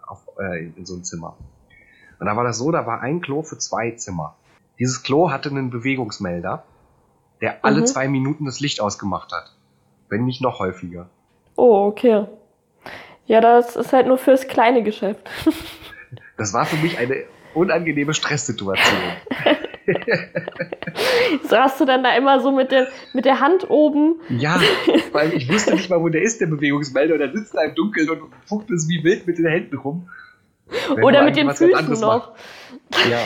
[0.08, 1.36] auf, äh, in, in so ein Zimmer.
[2.20, 4.36] Und da war das so, da war ein Klo für zwei Zimmer.
[4.80, 6.64] Dieses Klo hatte einen Bewegungsmelder,
[7.41, 7.86] der alle Mhm.
[7.86, 9.54] zwei Minuten das Licht ausgemacht hat.
[10.08, 11.10] Wenn nicht noch häufiger.
[11.58, 12.26] Oh, okay.
[13.26, 15.30] Ja, das ist halt nur fürs kleine Geschäft.
[16.38, 17.24] Das war für mich eine
[17.54, 19.00] unangenehme Stresssituation.
[21.49, 24.15] So hast du dann da immer so mit der, mit der Hand oben.
[24.29, 24.59] Ja,
[25.11, 27.15] weil ich wusste nicht mal, wo der ist, der Bewegungsmelder.
[27.15, 30.09] Und er sitzt da im Dunkeln und fuckt es wie wild mit den Händen rum.
[30.95, 32.34] Wenn oder mit den Füßen noch.
[32.36, 33.09] machst.
[33.09, 33.19] Ja.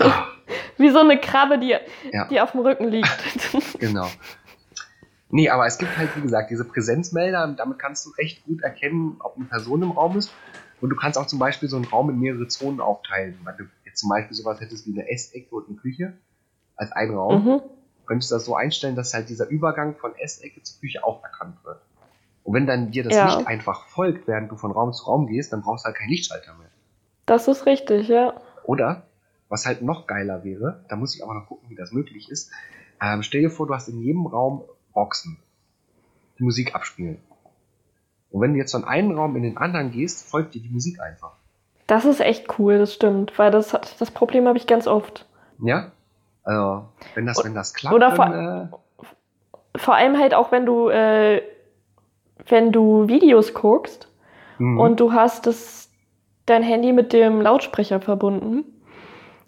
[0.00, 0.26] Ah,
[0.78, 1.76] Wie so eine Krabbe, die,
[2.12, 2.28] Ja.
[2.28, 3.08] die auf dem Rücken liegt.
[3.80, 4.08] genau.
[5.30, 7.44] Nee, aber es gibt halt, wie gesagt, diese Präsenzmelder.
[7.44, 10.32] und Damit kannst du recht gut erkennen, ob eine Person im Raum ist.
[10.80, 13.38] Und du kannst auch zum Beispiel so einen Raum in mehrere Zonen aufteilen.
[13.44, 13.64] Wenn du
[14.00, 16.14] zum Beispiel sowas hättest wie eine Essecke und eine Küche
[16.76, 17.60] als einen Raum, mhm.
[18.06, 21.62] könntest du das so einstellen, dass halt dieser Übergang von Essecke zur Küche auch erkannt
[21.64, 21.80] wird.
[22.42, 23.36] Und wenn dann dir das Ja.
[23.36, 26.08] Licht einfach folgt, während du von Raum zu Raum gehst, dann brauchst du halt keinen
[26.08, 26.70] Lichtschalter mehr.
[27.26, 28.34] Das ist richtig, ja.
[28.64, 29.06] Oder,
[29.48, 32.50] was halt noch geiler wäre, da muss ich aber noch gucken, wie das möglich ist,
[33.00, 35.38] ähm, stell dir vor, du hast in jedem Raum Boxen,
[36.38, 37.18] die Musik abspielen.
[38.30, 41.00] Und wenn du jetzt von einem Raum in den anderen gehst, folgt dir die Musik
[41.00, 41.36] einfach.
[41.90, 43.36] Das ist echt cool, das stimmt.
[43.36, 45.26] Weil das, hat, das Problem habe ich ganz oft.
[45.60, 45.90] Ja?
[46.44, 46.84] Also,
[47.16, 51.42] wenn das, wenn das klappt, Oder dann, äh, Vor allem halt auch, wenn du, äh,
[52.46, 54.08] wenn du Videos guckst
[54.58, 54.78] mhm.
[54.78, 55.90] und du hast das,
[56.46, 58.64] dein Handy mit dem Lautsprecher verbunden.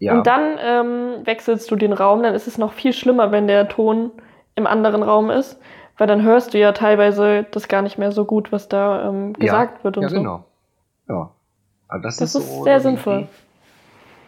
[0.00, 0.14] ja.
[0.14, 3.68] Und dann ähm, wechselst du den Raum, dann ist es noch viel schlimmer, wenn der
[3.68, 4.10] Ton
[4.56, 5.60] im anderen Raum ist,
[5.96, 9.32] weil dann hörst du ja teilweise das gar nicht mehr so gut, was da ähm,
[9.34, 10.16] gesagt wird und ja, so.
[10.16, 10.44] genau.
[11.08, 11.30] Ja.
[11.92, 13.18] Aber das, Das ist, so sehr sinnvoll.
[13.18, 13.28] Idee,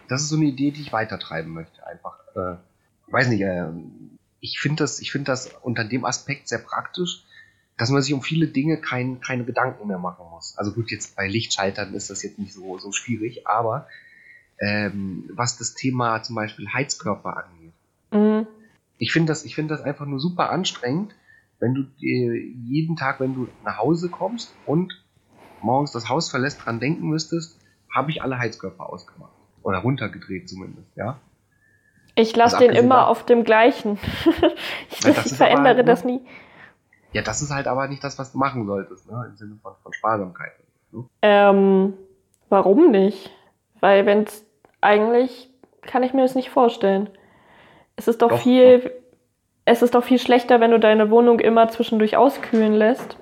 [0.09, 1.87] das ist so eine Idee, die ich weitertreiben möchte.
[1.87, 2.57] Einfach, äh,
[3.11, 3.69] weiß nicht, äh,
[4.41, 7.25] ich finde das, ich finde das unter dem Aspekt sehr praktisch,
[7.79, 10.59] dass man sich um viele Dinge kein, keine Gedanken mehr machen muss.
[10.59, 13.89] Also gut, jetzt bei Lichtschaltern ist das jetzt nicht so, so schwierig, aber
[14.59, 17.73] ähm, was das Thema zum Beispiel Heizkörper angeht,
[18.13, 18.47] Mhm.
[18.99, 21.15] ich finde das, ich finde das einfach nur super anstrengend,
[21.61, 25.04] wenn du jeden Tag, wenn du nach Hause kommst und
[25.65, 27.59] morgens das Haus verlässt, dran denken müsstest,
[27.93, 29.33] habe ich alle Heizkörper ausgemacht.
[29.63, 31.19] Oder runtergedreht zumindest, ja.
[32.15, 33.99] Ich lasse Also den immer auf dem gleichen.
[34.91, 36.13] ich Ja, ich ist aber verändere halt, das ne?
[36.13, 36.27] nie.
[37.13, 39.27] Ja, das ist halt aber nicht das, was du machen solltest, ne?
[39.29, 40.53] Im Sinne von, von Sparsamkeit.
[40.93, 41.05] Ne?
[41.23, 41.95] Ähm,
[42.49, 43.31] warum nicht?
[43.81, 44.45] Weil wenn es
[44.81, 45.51] eigentlich
[45.83, 47.11] kann ich mir das nicht vorstellen.
[47.97, 48.91] Es ist doch, Doch, viel,
[49.65, 53.17] es ist doch viel schlechter, wenn du deine Wohnung immer zwischendurch auskühlen lässt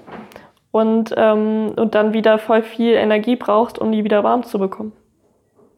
[0.73, 4.93] und, ähm, und dann wieder voll viel Energie brauchst, um die wieder warm zu bekommen.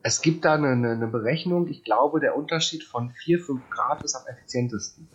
[0.03, 4.14] Es gibt da eine, eine, Berechnung, ich glaube, der Unterschied von 4, 5 Grad ist
[4.14, 5.09] am effizientesten.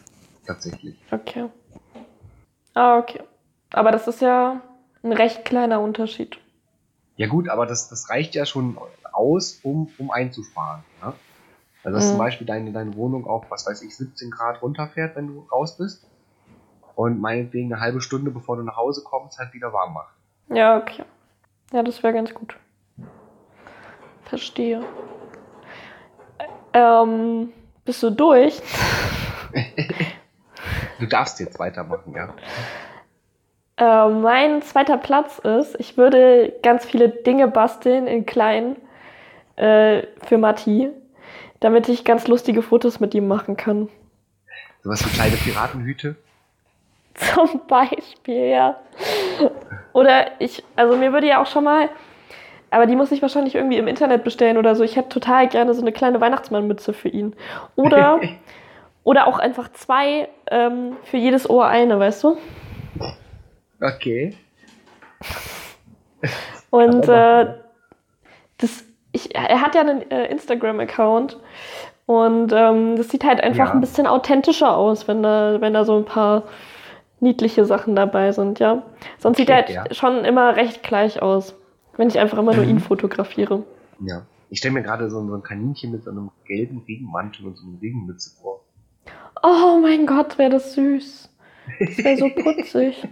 [0.45, 0.95] Tatsächlich.
[1.11, 1.49] Okay.
[2.73, 3.21] Ah, okay.
[3.71, 4.61] Aber das ist ja
[5.03, 6.39] ein recht kleiner Unterschied.
[7.17, 8.77] Ja gut, aber das, das reicht ja schon
[9.11, 10.83] aus, um, um einzusparen.
[11.03, 11.13] Ne?
[11.83, 12.09] Also dass Mhm.
[12.09, 15.77] zum Beispiel deine, deine Wohnung auf, was weiß ich, 17 Grad runterfährt, wenn du raus
[15.77, 16.08] bist.
[16.99, 20.13] Und meinetwegen eine halbe Stunde, bevor du nach Hause kommst, halt wieder warm macht.
[20.49, 21.05] Ja, okay.
[21.71, 22.57] Ja, das wäre ganz gut.
[24.25, 24.83] Verstehe.
[26.73, 27.53] Ähm,
[27.85, 28.61] bist du durch?
[30.99, 32.33] Du darfst jetzt weitermachen, ja.
[33.77, 38.75] Äh, mein zweiter Platz ist, ich würde ganz viele Dinge basteln in klein
[39.55, 40.89] äh, für Matti,
[41.61, 43.87] damit ich ganz lustige Fotos mit ihm machen kann.
[44.83, 46.17] Sowas wie kleine Piratenhüte.
[47.33, 48.77] Zum Beispiel, ja.
[49.93, 51.89] Oder ich, also mir würde ja auch schon mal,
[52.71, 54.83] aber die muss ich wahrscheinlich irgendwie im Internet bestellen oder so.
[54.83, 57.35] Ich hätte total gerne so eine kleine Weihnachtsmannmütze für ihn.
[57.75, 58.19] Oder,
[59.03, 62.37] oder auch einfach zwei ähm, für jedes Ohr eine, weißt du?
[63.81, 64.35] Okay.
[66.69, 67.47] Und äh,
[68.59, 71.37] das, ich, er hat ja einen äh, Instagram-Account
[72.05, 73.73] und ähm, das sieht halt einfach Ja.
[73.73, 76.43] ein bisschen authentischer aus, wenn da, wenn da so ein paar
[77.21, 78.83] niedliche Sachen dabei sind, ja.
[79.17, 79.93] Sonst sieht er Okay, halt ja.
[79.95, 81.55] schon immer recht gleich aus,
[81.97, 82.71] wenn ich einfach immer nur Mhm.
[82.71, 83.63] ihn fotografiere.
[84.05, 84.23] Ja.
[84.51, 87.67] Ich stelle mir gerade so, so ein Kaninchen mit so einem gelben Regenmantel und so
[87.67, 88.61] einer Regenmütze vor.
[89.43, 91.29] Oh mein Gott, wäre das süß.
[91.79, 93.07] Das wäre so putzig.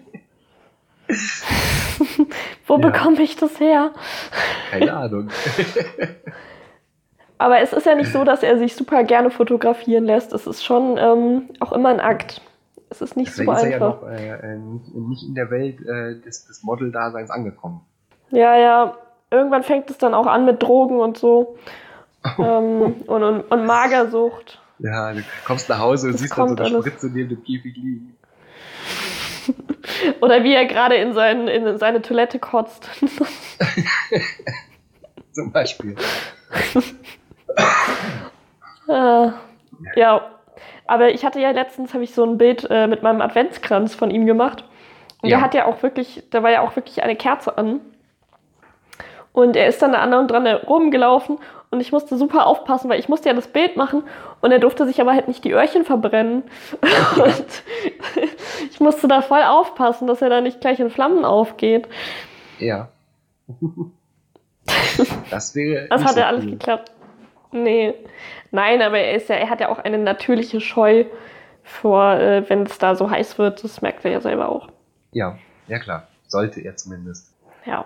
[2.67, 2.79] Wo Ja.
[2.89, 3.91] bekomme ich das her?
[4.71, 5.29] Keine Ahnung.
[7.37, 10.33] Aber es ist ja nicht so, dass er sich super gerne fotografieren lässt.
[10.33, 12.41] Es ist schon ähm, auch immer ein Akt.
[12.97, 14.01] Es ist nicht Deswegen so ist er ja einfach.
[14.01, 17.81] noch äh, äh, nicht, in der Welt äh, des, des Model-Daseins angekommen.
[18.31, 18.97] Ja, ja.
[19.29, 21.57] Irgendwann fängt es dann auch an mit Drogen und so.
[22.39, 24.59] ähm, und, und, und Magersucht.
[24.79, 26.85] Ja, du kommst nach Hause und Das siehst dann so eine alles.
[26.85, 28.17] Spritze neben dem Käfig liegen.
[30.21, 32.89] Oder wie er gerade in, sein, in seine Toilette kotzt.
[35.31, 35.95] Zum Beispiel.
[38.87, 39.29] äh,
[39.95, 40.31] ja.
[40.85, 44.11] Aber ich hatte ja letztens, habe ich so ein Bild äh, mit meinem Adventskranz von
[44.11, 44.63] ihm gemacht.
[45.21, 45.37] Und Ja.
[45.37, 47.79] der hat ja auch wirklich, da war ja auch wirklich eine Kerze an.
[49.33, 51.37] Und er ist dann da an und dran rumgelaufen
[51.69, 54.03] und ich musste super aufpassen, weil ich musste ja das Bild machen
[54.41, 56.43] und er durfte sich aber halt nicht die Öhrchen verbrennen.
[57.17, 57.63] Und
[58.71, 61.87] ich musste da voll aufpassen, dass er da nicht gleich in Flammen aufgeht.
[62.59, 62.89] Ja.
[65.29, 65.87] Das wäre.
[65.89, 66.51] Das hat ja alles cool.
[66.51, 66.91] geklappt.
[67.51, 67.93] Nee.
[68.51, 71.05] Nein, aber er ist ja, er hat ja auch eine natürliche Scheu
[71.63, 73.63] vor, äh, wenn es da so heiß wird.
[73.63, 74.69] Das merkt er ja selber auch.
[75.11, 75.37] Ja,
[75.67, 76.07] ja klar.
[76.27, 77.33] Sollte er zumindest.
[77.65, 77.85] Ja.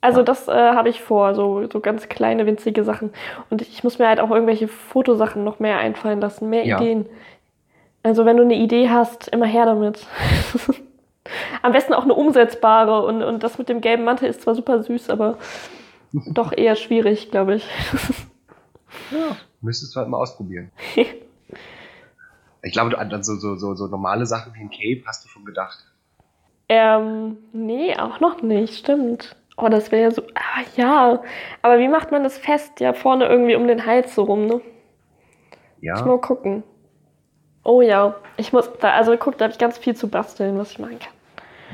[0.00, 0.24] Also Ja.
[0.24, 3.12] das äh, habe ich vor, so, so ganz kleine, winzige Sachen.
[3.50, 6.78] Und ich muss mir halt auch irgendwelche Fotosachen noch mehr einfallen lassen, mehr Ja.
[6.80, 7.06] Ideen.
[8.02, 10.04] Also wenn du eine Idee hast, immer her damit.
[11.62, 13.04] Am besten auch eine umsetzbare.
[13.06, 15.38] Und, und das mit dem gelben Mantel ist zwar super süß, aber
[16.12, 17.68] doch eher schwierig, glaube ich.
[19.10, 19.36] Ja.
[19.62, 20.70] Müsstest du halt mal ausprobieren.
[22.64, 25.28] Ich glaube, du an so, so, so, so normale Sachen wie ein Cape hast du
[25.28, 25.84] schon gedacht.
[26.68, 29.34] Ähm, nee, auch noch nicht, stimmt.
[29.56, 30.22] Oh, das wäre ja so.
[30.34, 31.22] Ah, ja.
[31.60, 32.80] Aber wie macht man das fest?
[32.80, 34.60] Ja, vorne irgendwie um den Hals so rum, ne?
[35.80, 35.96] Ja.
[35.96, 36.62] Ich mal gucken.
[37.64, 40.72] Oh ja, ich muss da, also guck, da habe ich ganz viel zu basteln, was
[40.72, 41.12] ich machen kann.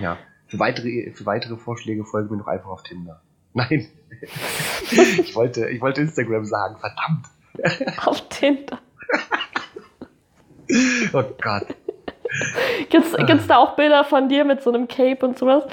[0.00, 0.16] Ja.
[0.46, 3.20] Für weitere, für weitere Vorschläge folgen wir doch einfach auf Tinder.
[3.52, 3.88] Nein.
[4.90, 7.26] ich, wollte, ich wollte Instagram sagen, verdammt.
[8.04, 8.78] Auf Tinder.
[11.12, 11.66] Oh Gott.
[12.90, 15.64] Gibt's, gibt's da auch Bilder von dir mit so einem Cape und sowas?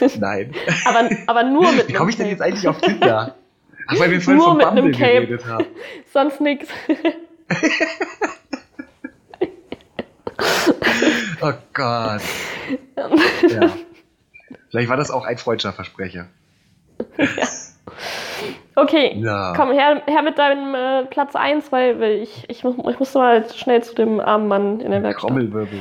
[0.18, 0.54] Nein.
[0.86, 3.34] aber, aber nur mit Wie komme ich denn jetzt eigentlich auf Tinder?
[3.86, 5.26] Ach, weil wir vorhin Nur von mit einem Cape.
[5.26, 5.66] geredet haben.
[6.12, 6.68] Sonst nix.
[11.42, 12.22] Oh Gott.
[12.96, 13.70] Ja.
[14.70, 16.28] Vielleicht war das auch ein Freundschaftsversprecher.
[18.76, 19.52] Okay, Ja.
[19.56, 23.18] komm her, her mit deinem äh, Platz 1, weil, weil ich, ich, mu- ich musste
[23.18, 25.28] mal schnell zu dem armen Mann in der Werkstatt.
[25.30, 25.78] Trommelwirbel.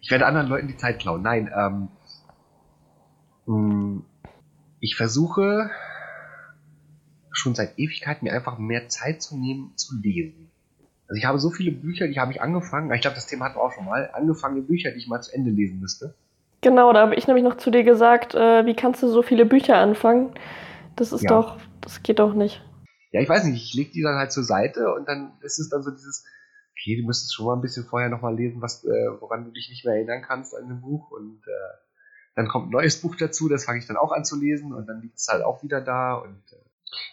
[0.00, 1.22] Ich werde anderen Leuten die Zeit klauen.
[1.22, 1.88] Nein, ähm.
[3.46, 4.02] mh,
[4.80, 5.70] Ich versuche
[7.30, 10.50] schon seit Ewigkeit mir einfach mehr Zeit zu nehmen, zu lesen.
[11.08, 13.56] Also ich habe so viele Bücher, die habe ich angefangen, ich glaube, das Thema hatten
[13.56, 16.14] wir auch schon mal, angefangene Bücher, die ich mal zu Ende lesen müsste.
[16.60, 19.44] Genau, da habe ich nämlich noch zu dir gesagt, äh, wie kannst du so viele
[19.46, 20.30] Bücher anfangen?
[20.96, 21.30] Das ist Ja.
[21.30, 22.62] doch, das geht doch nicht.
[23.12, 25.68] Ja, ich weiß nicht, ich lege die dann halt zur Seite und dann ist es
[25.68, 26.24] dann so dieses,
[26.72, 29.68] okay, du müsstest schon mal ein bisschen vorher nochmal lesen, was, äh, woran du dich
[29.68, 31.76] nicht mehr erinnern kannst an dem Buch und äh,
[32.34, 34.86] dann kommt ein neues Buch dazu, das fange ich dann auch an zu lesen und
[34.86, 36.56] dann liegt es halt auch wieder da und äh,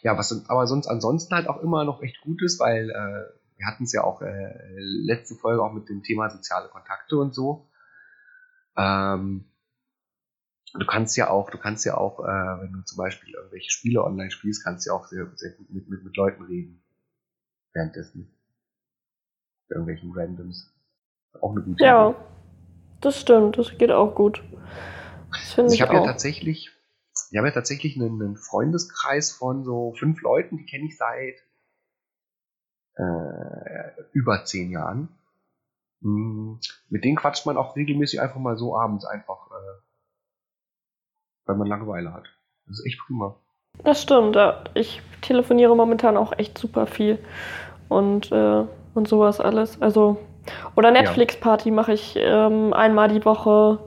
[0.02, 3.68] ja, was aber sonst ansonsten halt auch immer noch echt gut ist, weil äh, wir
[3.68, 7.70] hatten es ja auch äh, letzte Folge auch mit dem Thema soziale Kontakte und so.
[8.78, 9.52] Ähm,
[10.74, 14.03] du kannst ja auch, du kannst ja auch, äh, wenn du zum Beispiel irgendwelche Spiele
[14.03, 16.82] online spielst, kannst du ja auch sehr, sehr gut mit, mit, mit Leuten reden.
[17.74, 18.22] Währenddessen.
[19.67, 20.74] Mit irgendwelchen Randoms.
[21.41, 22.20] Auch eine gute Ja, Idee.
[23.01, 24.41] das stimmt, das geht auch gut.
[25.32, 26.72] Das finde Also ich, ich habe ja tatsächlich,
[27.32, 31.36] ich habe ja tatsächlich einen, einen Freundeskreis von so fünf Leuten, die kenne ich seit
[32.95, 35.09] äh, über zehn Jahren.
[36.01, 36.59] Hm,
[36.89, 39.82] Mit denen quatscht man auch regelmäßig einfach mal so abends einfach, äh,
[41.50, 42.26] weil man Langeweile hat.
[42.68, 43.36] Das ist echt prima.
[43.84, 44.64] Das stimmt, ja.
[44.76, 47.18] Ich telefoniere momentan auch echt super viel.
[47.88, 49.82] Und, äh, und sowas alles.
[49.82, 50.18] Also,
[50.76, 53.80] oder Netflix-Party mache ich ähm, einmal die Woche.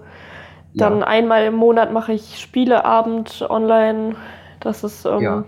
[0.75, 1.07] Dann Ja.
[1.07, 4.17] einmal im Monat mache ich Spieleabend online.
[4.59, 5.45] Das ist, ähm, Ja.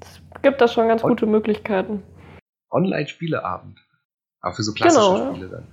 [0.00, 2.02] es gibt da schon ganz Und- gute Möglichkeiten.
[2.70, 3.80] Online-Spieleabend.
[4.40, 5.32] Aber für so klassische Genau.
[5.34, 5.66] Spiele dann.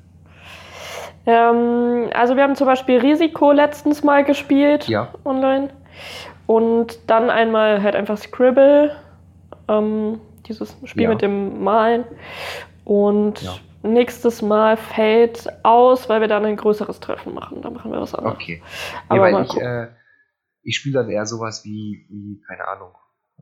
[1.28, 5.14] Ähm, also wir haben zum Beispiel Risiko letztens mal gespielt Ja.
[5.26, 5.70] online.
[6.48, 8.96] Und dann einmal halt einfach Scribble,
[9.68, 11.10] ähm, dieses Spiel Ja.
[11.10, 12.06] mit dem Malen.
[12.86, 13.56] Und Ja.
[13.84, 17.62] nächstes Mal fällt aus, weil wir dann ein größeres Treffen machen.
[17.62, 18.36] Da machen wir was anderes.
[18.38, 18.64] Okay.
[19.10, 19.88] Aber mal ich, äh,
[20.64, 22.94] ich spiele dann eher sowas wie, wie keine Ahnung.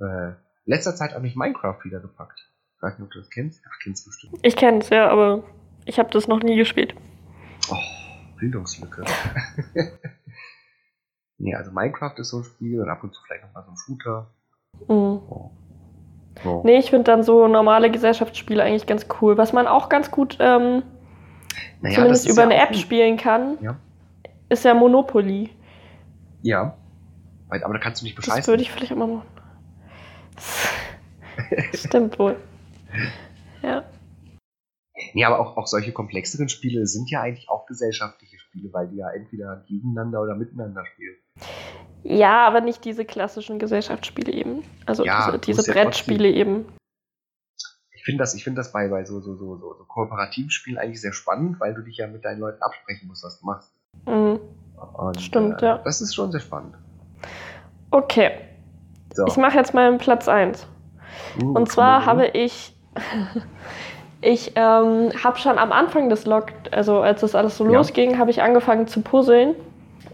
[0.01, 0.33] Äh,
[0.65, 2.39] letzter Zeit habe ich Minecraft wieder gepackt.
[2.77, 3.63] Ich weiß nicht, ob du das kennst.
[3.69, 4.39] Ach, kennst du bestimmt.
[4.41, 5.43] Ich kenne es, ja, aber
[5.85, 6.95] ich habe das noch nie gespielt.
[7.71, 7.77] Oh,
[8.39, 9.03] Bildungslücke.
[11.37, 13.71] nee, also Minecraft ist so ein Spiel und ab und zu vielleicht noch mal so
[13.71, 14.27] ein Shooter.
[14.87, 15.21] Mhm.
[15.29, 15.51] Oh.
[16.43, 16.63] So.
[16.65, 19.37] Nee, ich finde dann so normale Gesellschaftsspiele eigentlich ganz cool.
[19.37, 20.83] Was man auch ganz gut ähm,
[21.81, 22.77] Naja, zumindest das über ja eine App gut.
[22.79, 23.77] spielen kann, Ja.
[24.49, 25.49] ist ja Monopoly.
[26.41, 26.75] Ja.
[27.49, 28.51] Aber da kannst du nicht Das bescheißen.
[28.51, 29.27] würde ich vielleicht mal machen.
[31.73, 32.35] Stimmt wohl.
[33.61, 33.83] Ja.
[35.15, 38.97] Nee, aber auch, auch solche komplexeren Spiele sind ja eigentlich auch gesellschaftliche Spiele, weil die
[38.97, 41.15] ja entweder gegeneinander oder miteinander spielen.
[42.03, 44.63] ja, aber nicht diese klassischen Gesellschaftsspiele eben.
[44.85, 46.65] Also Ja, diese, diese musst ja Brettspiele eben.
[47.93, 50.77] Ich finde das, ich finde das bei, bei so, so, so, so, so kooperativen Spielen
[50.77, 53.73] eigentlich sehr spannend, weil du dich ja mit deinen Leuten absprechen musst, was du machst.
[54.05, 54.41] Mhm.
[54.97, 55.77] Und, Stimmt, äh, ja.
[55.77, 56.75] Das ist schon sehr spannend.
[57.89, 58.31] Okay,
[59.13, 59.25] So.
[59.27, 60.67] ich mache jetzt meinen Platz 1.
[61.41, 62.33] Uh, Und zwar Trommelwirbel.
[62.33, 62.75] habe ich,
[64.25, 67.71] ich ähm, habe schon am Anfang des Lock, also als das alles so Ja.
[67.77, 69.55] losging, habe ich angefangen zu puzzeln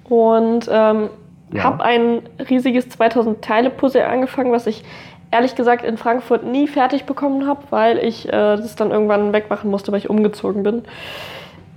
[0.09, 1.09] und ähm,
[1.53, 1.64] Ja.
[1.64, 4.84] habe ein riesiges 2000 Teile Puzzle angefangen, was ich
[5.32, 9.70] ehrlich gesagt in Frankfurt nie fertig bekommen habe, weil ich äh, das dann irgendwann wegmachen
[9.72, 10.84] musste, weil ich umgezogen bin.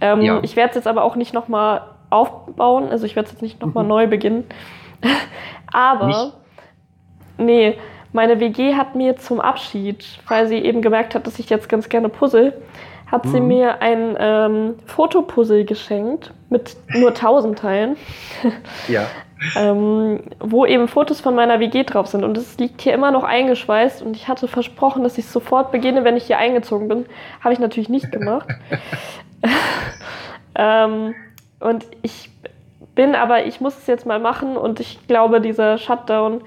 [0.01, 0.41] Ähm, Ja.
[0.43, 3.61] Ich werde es jetzt aber auch nicht nochmal aufbauen, also ich werde es jetzt nicht
[3.63, 3.89] nochmal Mhm.
[3.91, 4.45] neu beginnen.
[5.73, 6.33] aber Nicht?
[7.39, 7.79] nee,
[8.15, 11.89] meine WG hat mir zum Abschied, weil sie eben gemerkt hat, dass ich jetzt ganz
[11.89, 12.53] gerne puzzle,
[13.11, 13.47] hat sie Mhm.
[13.49, 17.97] mir ein ähm, Fotopuzzle geschenkt mit nur 1000 Teilen,
[18.89, 19.07] Ja.
[19.57, 22.25] ähm, wo eben Fotos von meiner WG drauf sind.
[22.25, 26.05] Und es liegt hier immer noch eingeschweißt und ich hatte versprochen, dass ich sofort beginne,
[26.05, 27.07] wenn ich hier eingezogen bin.
[27.43, 28.49] Habe ich natürlich nicht gemacht.
[30.55, 31.15] ähm,
[31.61, 32.31] und ich
[32.95, 36.43] bin aber, ich muss es jetzt mal machen und ich glaube, dieser Shutdown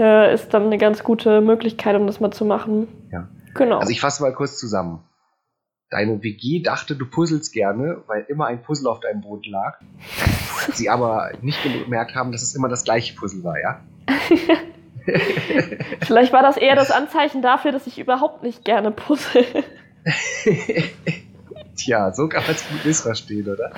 [0.00, 2.88] äh, ist dann eine ganz gute Möglichkeit, um das mal zu machen.
[3.12, 3.28] Ja.
[3.54, 3.78] Genau.
[3.78, 5.04] Also ich fasse mal kurz zusammen.
[5.90, 9.78] Deine WG dachte, du puzzelst gerne, weil immer ein Puzzle auf deinem Boden lag.
[10.72, 13.80] Sie aber nicht gemerkt haben, dass es immer das gleiche Puzzle war, ja?
[16.02, 19.44] Vielleicht war das eher das Anzeichen dafür, dass ich überhaupt nicht gerne puzzle.
[21.76, 23.72] Tja, so kann man es gut missverstehen, oder?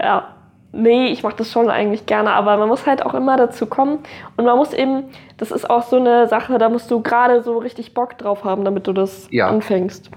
[0.00, 0.36] Ja.
[0.74, 4.00] Nee, ich mache das schon eigentlich gerne, aber man muss halt auch immer dazu kommen.
[4.36, 5.04] Und man muss eben,
[5.36, 8.64] das ist auch so eine Sache, da musst du gerade so richtig Bock drauf haben,
[8.64, 9.48] damit du das Ja.
[9.48, 10.10] anfängst.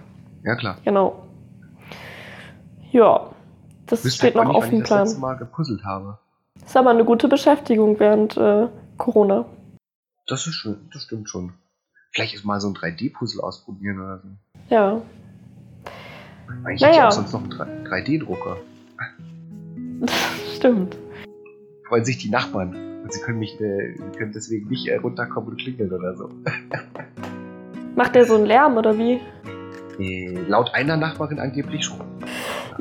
[0.43, 0.77] Ja, klar.
[0.83, 1.23] Genau.
[2.91, 3.27] Ja,
[3.85, 5.21] das Wüsste steht halt noch auf dem ich das Plan.
[5.21, 6.17] Mal gepuzzelt habe.
[6.65, 9.45] Ist aber eine gute Beschäftigung während äh, Corona.
[10.27, 11.53] Das ist schön, das stimmt schon.
[12.11, 14.27] Vielleicht ist mal so ein 3D-Puzzle ausprobieren oder so.
[14.69, 15.01] Ja.
[16.65, 16.93] Eigentlich Naja.
[16.93, 18.57] hätte ich auch sonst noch einen 3D-Drucker.
[20.57, 20.97] Stimmt.
[21.87, 22.75] Freuen sich die Nachbarn.
[23.03, 26.29] Und sie können mich, äh, sie können deswegen nicht äh, runterkommen und klingeln oder so.
[27.95, 29.21] Macht der so einen Lärm oder wie?
[29.99, 31.97] Äh, laut einer Nachbarin angeblich schon.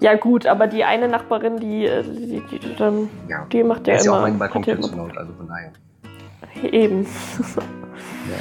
[0.01, 3.47] Ja gut, aber die eine Nachbarin, die, äh, die, die, die, dann- Ja.
[3.53, 4.21] die macht ja Er ist ja immer...
[4.21, 5.73] auch mein Balkon zu laut, also von daher.
[6.63, 7.03] immer- Eben.
[7.05, 8.39] Ja.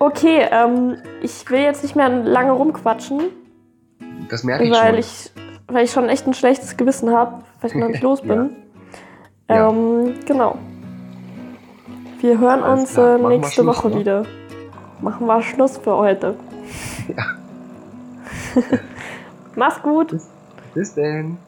[0.00, 3.20] Okay, ähm, ich will jetzt nicht mehr lange rumquatschen,
[4.30, 4.98] Das merke ich weil schon.
[4.98, 5.30] ich,
[5.68, 8.50] weil ich schon echt ein schlechtes Gewissen habe, weil ich noch nicht los bin.
[9.48, 9.68] Ja.
[9.70, 10.58] Ähm, genau.
[12.20, 13.98] Wir hören Alles uns äh, nächste Schluss, Woche oder?
[13.98, 14.22] wieder.
[15.00, 16.36] Machen wir Schluss für heute.
[17.16, 17.24] Ja.
[19.54, 20.16] Mach's gut.
[20.74, 21.38] Bis denn.